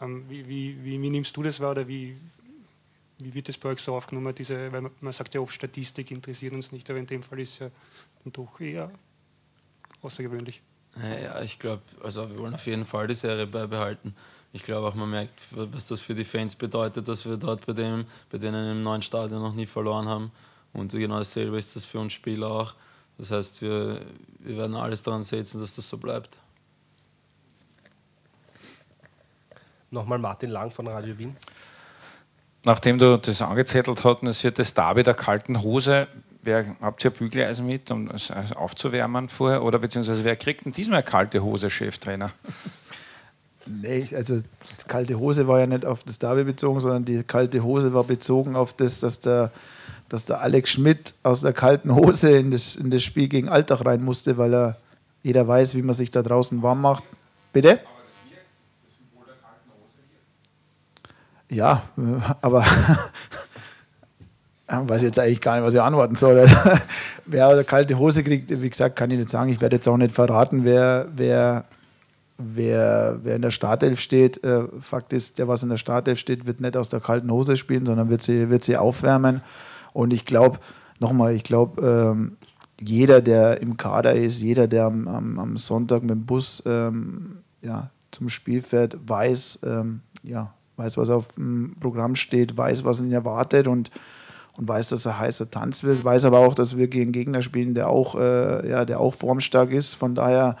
Ähm, 0.00 0.24
wie, 0.28 0.46
wie, 0.48 0.84
wie, 0.84 1.02
wie, 1.02 1.10
nimmst 1.10 1.36
du 1.36 1.42
das 1.42 1.58
wahr 1.58 1.72
oder 1.72 1.88
wie, 1.88 2.16
wie 3.18 3.34
wird 3.34 3.48
das 3.48 3.58
bei 3.58 3.70
euch 3.70 3.80
so 3.80 3.94
aufgenommen? 3.96 4.32
Diese, 4.36 4.70
weil 4.70 4.82
man, 4.82 4.92
man, 5.00 5.12
sagt 5.12 5.34
ja 5.34 5.40
oft, 5.40 5.52
Statistik 5.52 6.12
interessiert 6.12 6.52
uns 6.52 6.70
nicht, 6.70 6.88
aber 6.90 7.00
in 7.00 7.06
dem 7.06 7.24
Fall 7.24 7.40
ist 7.40 7.54
es 7.54 7.58
ja 7.58 7.68
dann 8.22 8.32
doch 8.32 8.60
eher 8.60 8.88
außergewöhnlich. 10.00 10.62
Ja, 10.96 11.42
ich 11.42 11.58
glaube, 11.58 11.82
also 12.04 12.30
wir 12.30 12.38
wollen 12.38 12.54
auf 12.54 12.66
jeden 12.66 12.84
Fall 12.84 13.08
die 13.08 13.16
Serie 13.16 13.48
beibehalten 13.48 14.14
ich 14.54 14.62
glaube 14.62 14.86
auch, 14.86 14.94
man 14.94 15.10
merkt, 15.10 15.40
was 15.50 15.88
das 15.88 16.00
für 16.00 16.14
die 16.14 16.24
Fans 16.24 16.54
bedeutet, 16.54 17.08
dass 17.08 17.26
wir 17.26 17.36
dort 17.36 17.66
bei, 17.66 17.72
dem, 17.72 18.06
bei 18.30 18.38
denen 18.38 18.70
im 18.70 18.82
neuen 18.84 19.02
Stadion 19.02 19.42
noch 19.42 19.52
nie 19.52 19.66
verloren 19.66 20.08
haben. 20.08 20.30
Und 20.72 20.92
genau 20.92 21.18
dasselbe 21.18 21.58
ist 21.58 21.74
das 21.74 21.84
für 21.84 21.98
uns 21.98 22.12
Spieler 22.12 22.46
auch. 22.46 22.74
Das 23.18 23.32
heißt, 23.32 23.60
wir, 23.62 24.00
wir 24.38 24.56
werden 24.56 24.76
alles 24.76 25.02
daran 25.02 25.24
setzen, 25.24 25.60
dass 25.60 25.74
das 25.74 25.88
so 25.88 25.98
bleibt. 25.98 26.38
Nochmal 29.90 30.20
Martin 30.20 30.50
Lang 30.50 30.70
von 30.70 30.86
Radio 30.86 31.18
Wien. 31.18 31.36
Nachdem 32.62 33.00
du 33.00 33.18
das 33.18 33.42
angezettelt 33.42 34.04
hast, 34.04 34.22
es 34.22 34.44
wird 34.44 34.60
das 34.60 34.72
Derby 34.72 35.02
der 35.02 35.14
kalten 35.14 35.62
Hose. 35.62 36.06
Wer, 36.42 36.76
habt 36.80 37.04
ihr 37.04 37.10
Bügeleisen 37.10 37.66
mit, 37.66 37.90
um 37.90 38.08
es 38.08 38.30
aufzuwärmen 38.30 39.28
vorher? 39.28 39.64
Oder 39.64 39.80
beziehungsweise 39.80 40.22
wer 40.22 40.36
kriegt 40.36 40.64
denn 40.64 40.70
diesmal 40.70 40.98
eine 40.98 41.10
kalte 41.10 41.42
Hose, 41.42 41.70
Cheftrainer? 41.70 42.30
Nee, 43.66 44.06
also 44.14 44.40
die 44.40 44.88
kalte 44.88 45.18
Hose 45.18 45.48
war 45.48 45.60
ja 45.60 45.66
nicht 45.66 45.86
auf 45.86 46.04
das 46.04 46.18
Derby 46.18 46.44
bezogen, 46.44 46.80
sondern 46.80 47.04
die 47.04 47.22
kalte 47.22 47.62
Hose 47.62 47.94
war 47.94 48.04
bezogen 48.04 48.56
auf 48.56 48.74
das, 48.74 49.00
dass 49.00 49.20
der, 49.20 49.50
dass 50.08 50.26
der 50.26 50.40
Alex 50.40 50.70
Schmidt 50.70 51.14
aus 51.22 51.40
der 51.40 51.52
kalten 51.52 51.94
Hose 51.94 52.30
in 52.36 52.50
das, 52.50 52.76
in 52.76 52.90
das 52.90 53.02
Spiel 53.02 53.28
gegen 53.28 53.48
Alltag 53.48 53.84
rein 53.84 54.04
musste, 54.04 54.36
weil 54.36 54.54
er 54.54 54.76
jeder 55.22 55.48
weiß, 55.48 55.74
wie 55.74 55.82
man 55.82 55.94
sich 55.94 56.10
da 56.10 56.22
draußen 56.22 56.62
warm 56.62 56.82
macht. 56.82 57.04
Bitte? 57.52 57.80
Ja, 61.50 61.82
aber 62.42 62.64
weiß 64.68 65.02
jetzt 65.02 65.18
eigentlich 65.18 65.40
gar 65.40 65.56
nicht, 65.56 65.64
was 65.64 65.74
ich 65.74 65.80
antworten 65.80 66.16
soll. 66.16 66.46
wer 67.26 67.48
eine 67.48 67.64
kalte 67.64 67.98
Hose 67.98 68.22
kriegt, 68.22 68.50
wie 68.50 68.70
gesagt, 68.70 68.96
kann 68.96 69.10
ich 69.10 69.18
nicht 69.18 69.30
sagen. 69.30 69.50
Ich 69.50 69.60
werde 69.60 69.76
jetzt 69.76 69.88
auch 69.88 69.96
nicht 69.96 70.12
verraten, 70.12 70.64
wer, 70.64 71.06
wer 71.14 71.64
wer, 72.38 73.18
wer 73.22 73.36
in 73.36 73.42
der 73.42 73.50
Startelf 73.50 74.00
steht, 74.00 74.42
äh, 74.44 74.64
Fakt 74.80 75.12
ist, 75.12 75.38
der, 75.38 75.48
was 75.48 75.62
in 75.62 75.68
der 75.68 75.76
Startelf 75.76 76.18
steht, 76.18 76.46
wird 76.46 76.60
nicht 76.60 76.76
aus 76.76 76.88
der 76.88 77.00
kalten 77.00 77.30
Hose 77.30 77.56
spielen, 77.56 77.86
sondern 77.86 78.10
wird 78.10 78.22
sie, 78.22 78.50
wird 78.50 78.64
sie 78.64 78.76
aufwärmen. 78.76 79.40
Und 79.92 80.12
ich 80.12 80.24
glaube, 80.24 80.58
nochmal, 80.98 81.34
ich 81.34 81.44
glaube, 81.44 81.82
ähm, 81.82 82.36
jeder, 82.80 83.20
der 83.20 83.60
im 83.60 83.76
Kader 83.76 84.14
ist, 84.14 84.42
jeder, 84.42 84.66
der 84.66 84.86
am, 84.86 85.06
am, 85.06 85.38
am 85.38 85.56
Sonntag 85.56 86.02
mit 86.02 86.10
dem 86.10 86.26
Bus 86.26 86.62
ähm, 86.66 87.38
ja, 87.62 87.90
zum 88.10 88.28
Spiel 88.28 88.62
fährt, 88.62 88.96
weiß, 89.06 89.60
ähm, 89.64 90.00
ja, 90.22 90.52
weiß, 90.76 90.96
was 90.96 91.10
auf 91.10 91.34
dem 91.34 91.76
Programm 91.78 92.16
steht, 92.16 92.56
weiß, 92.56 92.84
was 92.84 93.00
ihn 93.00 93.12
erwartet 93.12 93.68
und, 93.68 93.90
und 94.56 94.68
weiß, 94.68 94.88
dass 94.88 95.06
er 95.06 95.18
heißer 95.18 95.50
Tanz 95.50 95.84
wird, 95.84 96.02
weiß 96.02 96.24
aber 96.24 96.40
auch, 96.40 96.54
dass 96.54 96.76
wir 96.76 96.88
gegen 96.88 97.12
Gegner 97.12 97.42
spielen, 97.42 97.74
der 97.74 97.88
auch, 97.88 98.16
äh, 98.16 98.68
ja, 98.68 98.84
der 98.84 98.98
auch 98.98 99.14
formstark 99.14 99.70
ist. 99.70 99.94
Von 99.94 100.16
daher 100.16 100.56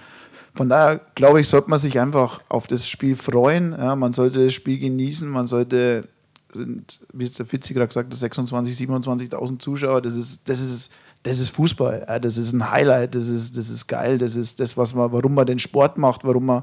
von 0.54 0.68
daher 0.68 1.00
glaube 1.14 1.40
ich, 1.40 1.48
sollte 1.48 1.68
man 1.68 1.78
sich 1.78 1.98
einfach 1.98 2.40
auf 2.48 2.66
das 2.66 2.88
Spiel 2.88 3.16
freuen. 3.16 3.72
Ja, 3.72 3.96
man 3.96 4.12
sollte 4.12 4.44
das 4.44 4.54
Spiel 4.54 4.78
genießen. 4.78 5.28
Man 5.28 5.48
sollte, 5.48 6.08
sind, 6.52 7.00
wie 7.12 7.28
der 7.28 7.44
Fitzi 7.46 7.74
gerade 7.74 7.88
gesagt 7.88 8.12
hat, 8.12 8.18
26, 8.18 8.88
27.000 8.88 9.58
Zuschauer. 9.58 10.00
Das 10.00 10.14
ist, 10.14 10.48
das 10.48 10.60
ist, 10.60 10.92
das 11.24 11.40
ist 11.40 11.50
Fußball. 11.50 12.06
Ja, 12.08 12.18
das 12.20 12.36
ist 12.36 12.52
ein 12.52 12.70
Highlight. 12.70 13.16
Das 13.16 13.28
ist, 13.28 13.56
das 13.56 13.68
ist 13.68 13.88
geil. 13.88 14.16
Das 14.16 14.36
ist 14.36 14.60
das, 14.60 14.76
was 14.76 14.94
man, 14.94 15.10
warum 15.12 15.34
man 15.34 15.46
den 15.46 15.58
Sport 15.58 15.98
macht, 15.98 16.22
warum 16.22 16.46
man, 16.46 16.62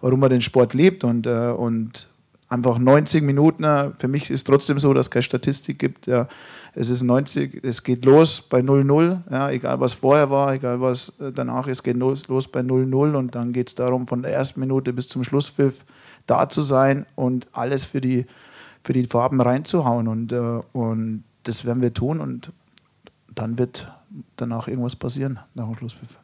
warum 0.00 0.20
man 0.20 0.30
den 0.30 0.40
Sport 0.42 0.72
lebt. 0.72 1.04
Und, 1.04 1.26
äh, 1.26 1.50
und 1.50 2.08
einfach 2.48 2.78
90 2.78 3.22
Minuten. 3.22 3.64
Für 3.98 4.08
mich 4.08 4.30
ist 4.30 4.44
trotzdem 4.44 4.78
so, 4.78 4.92
dass 4.92 5.06
es 5.06 5.10
keine 5.10 5.22
Statistik 5.22 5.78
gibt. 5.78 6.06
Ja. 6.06 6.28
Es 6.74 6.90
ist 6.90 7.02
90, 7.02 7.64
es 7.64 7.82
geht 7.82 8.04
los 8.04 8.42
bei 8.42 8.60
0-0, 8.60 9.32
ja, 9.32 9.50
egal 9.50 9.80
was 9.80 9.94
vorher 9.94 10.28
war, 10.30 10.52
egal 10.52 10.80
was 10.80 11.18
äh, 11.20 11.32
danach 11.32 11.66
ist, 11.68 11.82
geht 11.82 11.96
los, 11.96 12.28
los 12.28 12.48
bei 12.48 12.60
0-0 12.60 13.14
und 13.14 13.34
dann 13.34 13.54
geht 13.54 13.68
es 13.68 13.74
darum, 13.74 14.06
von 14.06 14.20
der 14.20 14.34
ersten 14.34 14.60
Minute 14.60 14.92
bis 14.92 15.08
zum 15.08 15.24
Schlusspfiff 15.24 15.86
da 16.26 16.48
zu 16.50 16.60
sein 16.60 17.06
und 17.14 17.48
alles 17.52 17.86
für 17.86 18.02
die, 18.02 18.26
für 18.82 18.92
die 18.92 19.04
Farben 19.04 19.40
reinzuhauen. 19.40 20.06
Und, 20.06 20.32
äh, 20.32 20.60
und 20.72 21.24
das 21.44 21.64
werden 21.64 21.80
wir 21.80 21.94
tun 21.94 22.20
und 22.20 22.52
dann 23.34 23.58
wird 23.58 23.86
danach 24.36 24.68
irgendwas 24.68 24.96
passieren, 24.96 25.38
nach 25.54 25.66
dem 25.66 25.76
Schlusspfiff. 25.76 26.18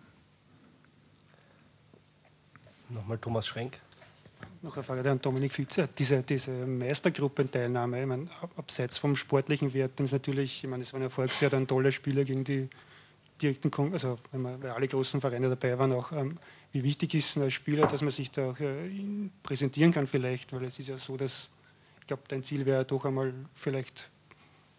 Nochmal 2.90 3.18
Thomas 3.18 3.46
Schrenk. 3.46 3.80
Noch 4.62 4.74
eine 4.74 4.82
Frage 4.82 5.10
an 5.10 5.20
Dominik 5.20 5.52
Fitzer. 5.52 5.88
Diese, 5.88 6.22
diese 6.22 6.50
Meistergruppenteilnahme, 6.50 8.00
ich 8.00 8.06
meine, 8.06 8.28
abseits 8.56 8.98
vom 8.98 9.16
sportlichen 9.16 9.72
Wert, 9.74 9.98
ist 10.00 10.12
natürlich, 10.12 10.64
ich 10.64 10.70
meine, 10.70 10.82
es 10.82 10.92
waren 10.92 11.02
Erfolgsjahr, 11.02 11.50
dann 11.50 11.66
tolle 11.66 11.90
Spiele 11.90 12.24
gegen 12.24 12.44
die 12.44 12.68
direkten, 13.40 13.70
Kon 13.70 13.92
also 13.92 14.18
wenn 14.30 14.42
man, 14.42 14.62
alle 14.64 14.86
großen 14.86 15.20
Vereine 15.20 15.48
dabei 15.48 15.78
waren, 15.78 15.92
auch 15.92 16.12
ähm, 16.12 16.38
wie 16.70 16.84
wichtig 16.84 17.14
ist 17.14 17.36
es 17.36 17.42
als 17.42 17.54
Spieler, 17.54 17.86
dass 17.86 18.02
man 18.02 18.12
sich 18.12 18.30
da 18.30 18.50
auch 18.50 18.60
äh, 18.60 18.90
präsentieren 19.42 19.92
kann 19.92 20.06
vielleicht, 20.06 20.52
weil 20.52 20.64
es 20.64 20.78
ist 20.78 20.88
ja 20.88 20.96
so, 20.96 21.16
dass 21.16 21.50
ich 22.00 22.06
glaube, 22.06 22.22
dein 22.28 22.42
Ziel 22.42 22.66
wäre 22.66 22.84
doch 22.84 23.04
einmal 23.04 23.32
vielleicht 23.54 24.10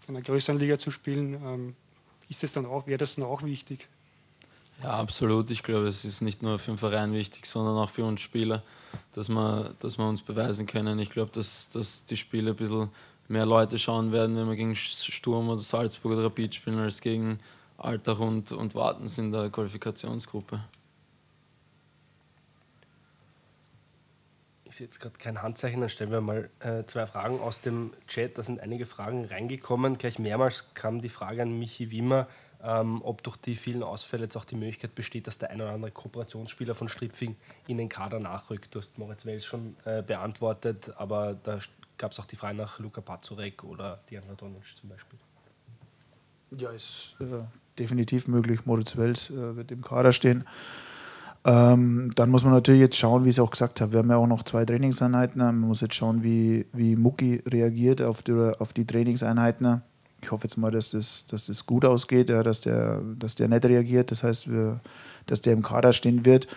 in 0.07 0.15
einer 0.15 0.23
größeren 0.23 0.59
Liga 0.59 0.77
zu 0.77 0.91
spielen. 0.91 1.33
Ähm, 1.33 1.75
ist 2.29 2.43
das 2.43 2.51
dann 2.51 2.65
auch, 2.65 2.87
wäre 2.87 2.97
das 2.97 3.15
dann 3.15 3.25
auch 3.25 3.43
wichtig? 3.43 3.87
Ja, 4.83 4.99
absolut. 4.99 5.49
Ich 5.49 5.63
glaube, 5.63 5.87
es 5.87 6.03
ist 6.03 6.19
nicht 6.19 6.41
nur 6.43 6.59
für 6.59 6.71
den 6.71 6.77
Verein 6.77 7.13
wichtig, 7.13 7.45
sondern 7.45 7.77
auch 7.77 7.89
für 7.89 8.03
uns 8.03 8.19
Spieler, 8.19 8.61
dass 9.13 9.29
wir, 9.29 9.73
dass 9.79 9.97
wir 9.97 10.05
uns 10.05 10.21
beweisen 10.21 10.65
können. 10.65 10.99
Ich 10.99 11.09
glaube, 11.09 11.31
dass, 11.31 11.69
dass 11.69 12.03
die 12.03 12.17
Spiele 12.17 12.51
ein 12.51 12.57
bisschen 12.57 12.89
mehr 13.29 13.45
Leute 13.45 13.79
schauen 13.79 14.11
werden, 14.11 14.35
wenn 14.35 14.47
wir 14.49 14.57
gegen 14.57 14.75
Sturm 14.75 15.47
oder 15.47 15.61
Salzburg 15.61 16.11
oder 16.11 16.25
Rapid 16.25 16.55
spielen, 16.55 16.79
als 16.79 16.99
gegen 16.99 17.39
Alltag 17.77 18.19
und, 18.19 18.51
und 18.51 18.75
Wartens 18.75 19.17
in 19.17 19.31
der 19.31 19.49
Qualifikationsgruppe. 19.49 20.59
Ich 24.65 24.77
sehe 24.77 24.87
jetzt 24.87 24.99
gerade 24.99 25.17
kein 25.17 25.41
Handzeichen, 25.41 25.79
dann 25.79 25.89
stellen 25.89 26.11
wir 26.11 26.19
mal 26.19 26.49
äh, 26.59 26.83
zwei 26.85 27.07
Fragen 27.07 27.39
aus 27.39 27.61
dem 27.61 27.93
Chat. 28.07 28.37
Da 28.37 28.43
sind 28.43 28.59
einige 28.59 28.85
Fragen 28.85 29.23
reingekommen. 29.23 29.97
Gleich 29.97 30.19
mehrmals 30.19 30.65
kam 30.73 30.99
die 30.99 31.09
Frage 31.09 31.43
an 31.43 31.57
Michi 31.57 31.91
Wimmer, 31.91 32.27
ähm, 32.63 33.01
ob 33.03 33.23
durch 33.23 33.37
die 33.37 33.55
vielen 33.55 33.83
Ausfälle 33.83 34.23
jetzt 34.23 34.37
auch 34.37 34.45
die 34.45 34.55
Möglichkeit 34.55 34.95
besteht, 34.95 35.27
dass 35.27 35.37
der 35.37 35.49
ein 35.49 35.61
oder 35.61 35.71
andere 35.71 35.91
Kooperationsspieler 35.91 36.75
von 36.75 36.87
Stripfing 36.87 37.35
in 37.67 37.77
den 37.77 37.89
Kader 37.89 38.19
nachrückt. 38.19 38.73
Du 38.73 38.79
hast 38.79 38.97
Moritz 38.97 39.25
Wels 39.25 39.45
schon 39.45 39.75
äh, 39.83 40.01
beantwortet, 40.01 40.91
aber 40.97 41.35
da 41.43 41.59
gab 41.97 42.13
es 42.13 42.19
auch 42.19 42.25
die 42.25 42.37
Frage 42.37 42.57
nach 42.57 42.79
Luka 42.79 43.01
Pazurek 43.01 43.63
oder 43.63 43.99
Diana 44.09 44.33
Donic 44.37 44.63
zum 44.79 44.89
Beispiel. 44.89 45.19
Ja, 46.51 46.69
ist 46.69 47.15
äh, 47.19 47.43
definitiv 47.77 48.27
möglich. 48.27 48.65
Moritz 48.65 48.95
Wels 48.95 49.29
äh, 49.29 49.55
wird 49.55 49.71
im 49.71 49.81
Kader 49.81 50.13
stehen. 50.13 50.45
Ähm, 51.45 52.11
dann 52.15 52.29
muss 52.29 52.45
man 52.45 52.53
natürlich 52.53 52.79
jetzt 52.79 52.95
schauen, 52.95 53.25
wie 53.25 53.29
ich 53.29 53.35
es 53.35 53.39
auch 53.39 53.51
gesagt 53.51 53.81
habe. 53.81 53.91
Wir 53.91 53.99
haben 53.99 54.09
ja 54.09 54.15
auch 54.15 54.27
noch 54.27 54.43
zwei 54.43 54.63
Trainingseinheiten. 54.63 55.41
Man 55.41 55.59
muss 55.59 55.81
jetzt 55.81 55.95
schauen, 55.95 56.23
wie, 56.23 56.65
wie 56.71 56.95
Mucki 56.95 57.43
reagiert 57.45 58.01
auf 58.01 58.21
die, 58.21 58.31
auf 58.31 58.71
die 58.71 58.85
Trainingseinheiten 58.85 59.81
ich 60.23 60.31
hoffe 60.31 60.45
jetzt 60.45 60.57
mal, 60.57 60.71
dass 60.71 60.91
das, 60.91 61.25
dass 61.27 61.47
das 61.47 61.65
gut 61.65 61.83
ausgeht, 61.83 62.29
ja, 62.29 62.43
dass, 62.43 62.61
der, 62.61 63.01
dass 63.17 63.35
der 63.35 63.49
nicht 63.49 63.65
reagiert. 63.65 64.09
Das 64.09 64.23
heißt, 64.23 64.49
wir, 64.49 64.79
dass 65.25 65.41
der 65.41 65.53
im 65.53 65.61
Kader 65.61 65.91
stehen 65.93 66.25
wird. 66.25 66.47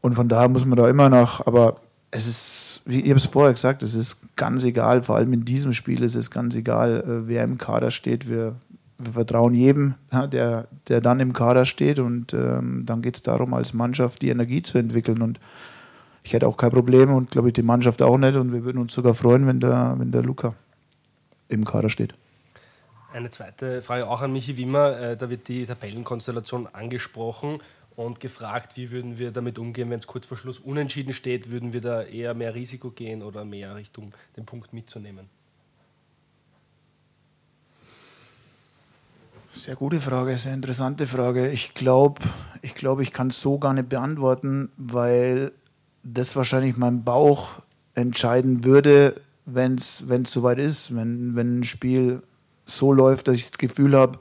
Und 0.00 0.14
von 0.14 0.28
daher 0.28 0.48
muss 0.48 0.64
man 0.64 0.76
da 0.76 0.88
immer 0.88 1.08
noch, 1.08 1.46
aber 1.46 1.76
es 2.10 2.26
ist, 2.26 2.82
wie 2.86 3.00
ich 3.00 3.10
habe 3.10 3.16
es 3.16 3.26
vorher 3.26 3.52
gesagt, 3.52 3.82
es 3.82 3.94
ist 3.94 4.36
ganz 4.36 4.64
egal, 4.64 5.02
vor 5.02 5.16
allem 5.16 5.32
in 5.32 5.44
diesem 5.44 5.72
Spiel 5.74 6.02
ist 6.02 6.14
es 6.14 6.30
ganz 6.30 6.54
egal, 6.54 7.00
äh, 7.00 7.28
wer 7.28 7.44
im 7.44 7.58
Kader 7.58 7.90
steht. 7.90 8.28
Wir, 8.28 8.56
wir 8.98 9.12
vertrauen 9.12 9.54
jedem, 9.54 9.94
ja, 10.10 10.26
der, 10.26 10.68
der 10.88 11.00
dann 11.00 11.20
im 11.20 11.32
Kader 11.32 11.66
steht 11.66 11.98
und 11.98 12.32
ähm, 12.32 12.84
dann 12.86 13.02
geht 13.02 13.16
es 13.16 13.22
darum, 13.22 13.52
als 13.52 13.74
Mannschaft 13.74 14.22
die 14.22 14.30
Energie 14.30 14.62
zu 14.62 14.78
entwickeln. 14.78 15.20
Und 15.20 15.38
ich 16.22 16.32
hätte 16.32 16.46
auch 16.48 16.56
kein 16.56 16.70
Problem 16.70 17.12
und 17.12 17.30
glaube 17.30 17.48
ich 17.48 17.54
die 17.54 17.62
Mannschaft 17.62 18.00
auch 18.00 18.16
nicht. 18.16 18.36
Und 18.36 18.52
wir 18.52 18.64
würden 18.64 18.78
uns 18.78 18.94
sogar 18.94 19.14
freuen, 19.14 19.46
wenn 19.46 19.60
der, 19.60 19.96
wenn 19.98 20.12
der 20.12 20.22
Luca 20.22 20.54
im 21.48 21.64
Kader 21.64 21.90
steht. 21.90 22.14
Eine 23.16 23.30
zweite 23.30 23.80
Frage 23.80 24.06
auch 24.08 24.20
an 24.20 24.30
Michi 24.30 24.58
Wimmer. 24.58 25.00
Äh, 25.00 25.16
da 25.16 25.30
wird 25.30 25.48
die 25.48 25.64
Tabellenkonstellation 25.64 26.66
angesprochen 26.66 27.62
und 27.96 28.20
gefragt, 28.20 28.76
wie 28.76 28.90
würden 28.90 29.16
wir 29.16 29.30
damit 29.30 29.58
umgehen, 29.58 29.88
wenn 29.88 29.98
es 29.98 30.06
kurz 30.06 30.26
vor 30.26 30.36
Schluss 30.36 30.58
unentschieden 30.58 31.14
steht? 31.14 31.50
Würden 31.50 31.72
wir 31.72 31.80
da 31.80 32.02
eher 32.02 32.34
mehr 32.34 32.54
Risiko 32.54 32.90
gehen 32.90 33.22
oder 33.22 33.46
mehr 33.46 33.74
Richtung 33.74 34.12
den 34.36 34.44
Punkt 34.44 34.74
mitzunehmen? 34.74 35.30
Sehr 39.50 39.76
gute 39.76 40.02
Frage, 40.02 40.36
sehr 40.36 40.52
interessante 40.52 41.06
Frage. 41.06 41.48
Ich 41.48 41.72
glaube, 41.72 42.20
ich, 42.60 42.74
glaub, 42.74 43.00
ich 43.00 43.14
kann 43.14 43.28
es 43.28 43.40
so 43.40 43.58
gar 43.58 43.72
nicht 43.72 43.88
beantworten, 43.88 44.70
weil 44.76 45.52
das 46.02 46.36
wahrscheinlich 46.36 46.76
mein 46.76 47.02
Bauch 47.02 47.62
entscheiden 47.94 48.64
würde, 48.64 49.18
wenn 49.46 49.76
es 49.76 50.04
soweit 50.26 50.58
ist, 50.58 50.94
wenn, 50.94 51.34
wenn 51.34 51.60
ein 51.60 51.64
Spiel 51.64 52.22
so 52.66 52.92
läuft, 52.92 53.28
dass 53.28 53.36
ich 53.36 53.50
das 53.50 53.58
Gefühl 53.58 53.96
habe, 53.96 54.18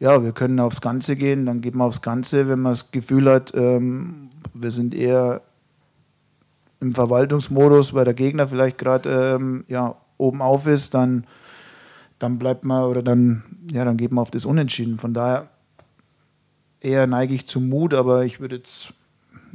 ja, 0.00 0.22
wir 0.22 0.32
können 0.32 0.60
aufs 0.60 0.80
Ganze 0.80 1.16
gehen, 1.16 1.44
dann 1.44 1.60
geht 1.60 1.74
man 1.74 1.88
aufs 1.88 2.02
Ganze. 2.02 2.48
Wenn 2.48 2.60
man 2.60 2.72
das 2.72 2.92
Gefühl 2.92 3.30
hat, 3.30 3.52
ähm, 3.54 4.30
wir 4.54 4.70
sind 4.70 4.94
eher 4.94 5.42
im 6.80 6.94
Verwaltungsmodus, 6.94 7.92
weil 7.92 8.04
der 8.04 8.14
Gegner 8.14 8.46
vielleicht 8.46 8.78
gerade 8.78 9.36
ähm, 9.36 9.64
ja, 9.66 9.96
oben 10.16 10.40
auf 10.40 10.66
ist, 10.66 10.94
dann, 10.94 11.26
dann 12.20 12.38
bleibt 12.38 12.64
man 12.64 12.84
oder 12.84 13.02
dann, 13.02 13.42
ja, 13.72 13.84
dann 13.84 13.96
geht 13.96 14.12
man 14.12 14.22
auf 14.22 14.30
das 14.30 14.44
Unentschieden. 14.44 14.98
Von 14.98 15.14
daher 15.14 15.48
eher 16.80 17.08
neige 17.08 17.34
ich 17.34 17.46
zum 17.46 17.68
Mut, 17.68 17.94
aber 17.94 18.24
ich 18.24 18.38
würde 18.38 18.56
jetzt, 18.56 18.92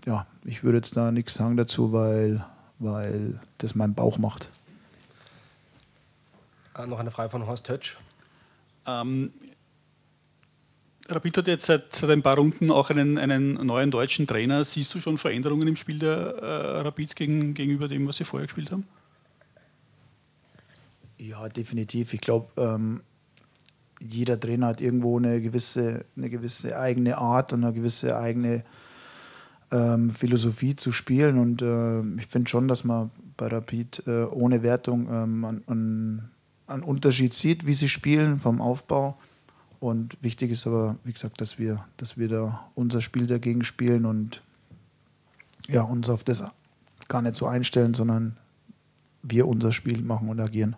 ja, 0.06 0.28
ich 0.44 0.64
würde 0.64 0.80
jetzt 0.80 0.98
da 0.98 1.12
nichts 1.12 1.36
sagen 1.36 1.56
dazu, 1.56 1.94
weil, 1.94 2.44
weil 2.80 3.40
das 3.60 3.76
mein 3.76 3.94
Bauch 3.94 4.18
macht. 4.18 4.50
Äh, 6.76 6.88
noch 6.88 7.00
eine 7.00 7.12
Frage 7.12 7.30
von 7.30 7.48
Horst 7.48 7.70
Hötsch. 7.70 7.98
Ähm, 8.86 9.32
Rapid 11.10 11.38
hat 11.38 11.48
jetzt 11.48 11.66
seit, 11.66 11.94
seit, 11.94 12.10
ein 12.10 12.22
paar 12.22 12.36
Runden 12.36 12.72
auch 12.72 12.90
einen, 12.90 13.18
einen, 13.18 13.54
neuen 13.54 13.92
deutschen 13.92 14.26
Trainer. 14.26 14.64
Siehst 14.64 14.94
du 14.96 15.00
schon 15.00 15.18
Veränderungen 15.18 15.68
im 15.68 15.76
Spiel 15.76 16.00
der 16.00 16.12
äh, 16.12 16.82
Rapids 16.82 17.16
gegen, 17.16 17.54
gegenüber 17.54 17.88
dem, 17.88 18.08
was 18.08 18.18
sie 18.18 18.24
vorher 18.24 18.48
gespielt 18.48 18.72
haben? 18.72 18.86
Ja, 21.18 21.48
definitiv. 21.50 22.14
Ich 22.14 22.22
glaube, 22.22 22.50
ähm, 22.58 23.02
jeder 24.00 24.40
Trainer 24.40 24.68
hat 24.68 24.82
irgendwo 24.82 25.18
eine 25.18 25.42
gewisse, 25.42 26.06
eine 26.18 26.30
gewisse 26.30 26.78
eigene 26.78 27.18
Art 27.18 27.54
und 27.54 27.64
eine 27.64 27.74
gewisse 27.74 28.18
eigene 28.18 28.64
ähm, 29.72 30.10
Philosophie 30.10 30.76
zu 30.76 30.92
spielen. 30.92 31.38
Und 31.38 31.62
äh, 31.62 32.02
ich 32.20 32.28
finde 32.28 32.50
schon, 32.50 32.68
dass 32.68 32.84
man 32.84 33.12
bei 33.38 33.48
Rapid 33.48 34.04
äh, 34.08 34.24
ohne 34.24 34.64
Wertung 34.64 35.08
ähm, 35.12 35.46
an, 35.46 35.64
an 35.68 36.33
einen 36.68 36.84
Unterschied 36.84 37.34
sieht, 37.34 37.66
wie 37.66 37.74
sie 37.74 37.90
spielen 37.90 38.40
vom 38.40 38.62
Aufbau. 38.62 39.18
Und 39.80 40.18
wichtig 40.22 40.52
ist 40.52 40.66
aber, 40.66 40.98
wie 41.04 41.12
gesagt, 41.12 41.42
dass 41.42 41.60
wir, 41.60 41.86
dass 41.98 42.18
wir 42.18 42.30
da 42.30 42.72
unser 42.74 43.02
Spiel 43.02 43.28
dagegen 43.28 43.64
spielen 43.64 44.06
und 44.06 44.42
ja, 45.68 45.82
uns 45.82 46.10
auf 46.10 46.24
das 46.24 46.44
gar 47.08 47.22
nicht 47.22 47.36
so 47.36 47.48
einstellen, 47.48 47.94
sondern 47.94 48.38
wir 49.22 49.48
unser 49.48 49.72
Spiel 49.72 50.02
machen 50.02 50.30
und 50.30 50.40
agieren. 50.40 50.76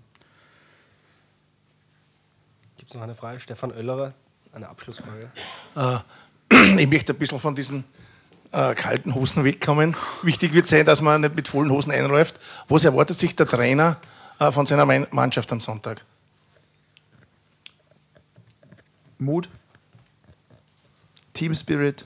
Gibt 2.77 2.91
es 2.91 2.95
noch 2.95 3.03
eine 3.03 3.15
Frage? 3.15 3.39
Stefan 3.39 3.71
Oellerer, 3.71 4.13
eine 4.53 4.69
Abschlussfrage. 4.69 5.31
Äh, 5.75 5.99
ich 6.81 6.87
möchte 6.87 7.13
ein 7.13 7.19
bisschen 7.19 7.39
von 7.39 7.55
diesen 7.55 7.83
äh, 8.51 8.75
kalten 8.75 9.15
Hosen 9.15 9.43
wegkommen. 9.43 9.95
Wichtig 10.23 10.53
wird 10.53 10.67
sein, 10.67 10.85
dass 10.85 11.01
man 11.01 11.21
nicht 11.21 11.35
mit 11.35 11.47
vollen 11.47 11.71
Hosen 11.71 11.91
einläuft. 11.91 12.39
Was 12.67 12.85
erwartet 12.85 13.17
sich 13.17 13.35
der 13.35 13.47
Trainer 13.47 13.97
von 14.39 14.65
seiner 14.65 14.85
Mannschaft 14.85 15.51
am 15.51 15.59
Sonntag? 15.59 16.03
Mut, 19.17 19.49
Team 21.33 21.53
Spirit, 21.53 22.05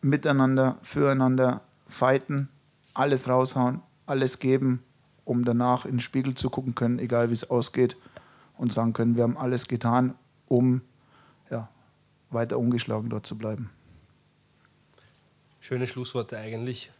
miteinander, 0.00 0.78
füreinander, 0.82 1.60
fighten, 1.88 2.48
alles 2.94 3.28
raushauen, 3.28 3.82
alles 4.06 4.38
geben, 4.38 4.82
um 5.24 5.44
danach 5.44 5.84
in 5.84 5.92
den 5.92 6.00
Spiegel 6.00 6.34
zu 6.34 6.50
gucken 6.50 6.74
können, 6.74 6.98
egal 6.98 7.30
wie 7.30 7.34
es 7.34 7.50
ausgeht, 7.50 7.96
und 8.58 8.72
sagen 8.72 8.92
können, 8.92 9.16
wir 9.16 9.22
haben 9.22 9.36
alles 9.36 9.68
getan, 9.68 10.14
um 10.48 10.82
ja, 11.50 11.68
weiter 12.30 12.58
ungeschlagen 12.58 13.08
dort 13.10 13.26
zu 13.26 13.38
bleiben. 13.38 13.70
Schöne 15.60 15.86
Schlussworte 15.86 16.36
eigentlich 16.36 16.90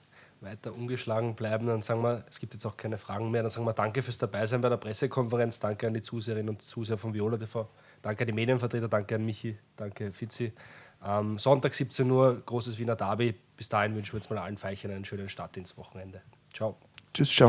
weiter 0.43 0.75
ungeschlagen 0.75 1.35
bleiben, 1.35 1.67
dann 1.67 1.83
sagen 1.83 2.03
wir, 2.03 2.25
es 2.29 2.41
gibt 2.41 2.55
jetzt 2.55 2.67
auch 2.67 2.77
keine 2.77 2.99
Fragen 2.99 3.31
mehr, 3.31 3.43
dann 3.43 3.51
sagen 3.51 3.67
wir 3.67 3.73
danke 3.73 4.03
fürs 4.03 4.19
Dabeisein 4.19 4.61
bei 4.61 4.69
der 4.69 4.77
Pressekonferenz, 4.77 5.61
danke 5.61 5.87
an 5.87 5.95
die 5.95 6.03
Zuseherinnen 6.03 6.51
und 6.51 6.63
Zuseher 6.63 6.99
von 6.99 7.15
Viola 7.15 7.37
TV, 7.37 7.69
danke 8.03 8.23
an 8.23 8.27
die 8.27 8.33
Medienvertreter, 8.33 8.89
danke 8.89 9.15
an 9.15 9.25
Michi, 9.25 9.57
danke 9.77 10.13
Fitzi. 10.13 10.53
Am 11.01 11.39
Sonntag 11.39 11.75
17 11.75 12.09
Uhr, 12.09 12.43
großes 12.47 12.79
Wiener 12.79 12.95
Derby. 12.95 13.35
Bis 13.57 13.69
dahin 13.69 13.97
wünschen 13.97 14.13
wir 14.13 14.21
jetzt 14.21 14.31
mal 14.31 14.39
allen 14.39 14.57
Feichern 14.57 14.93
einen 14.93 15.05
schönen 15.05 15.29
Start 15.29 15.57
ins 15.57 15.77
Wochenende. 15.77 16.23
Ciao. 16.53 16.77
Tschüss, 17.13 17.31
ciao. 17.31 17.49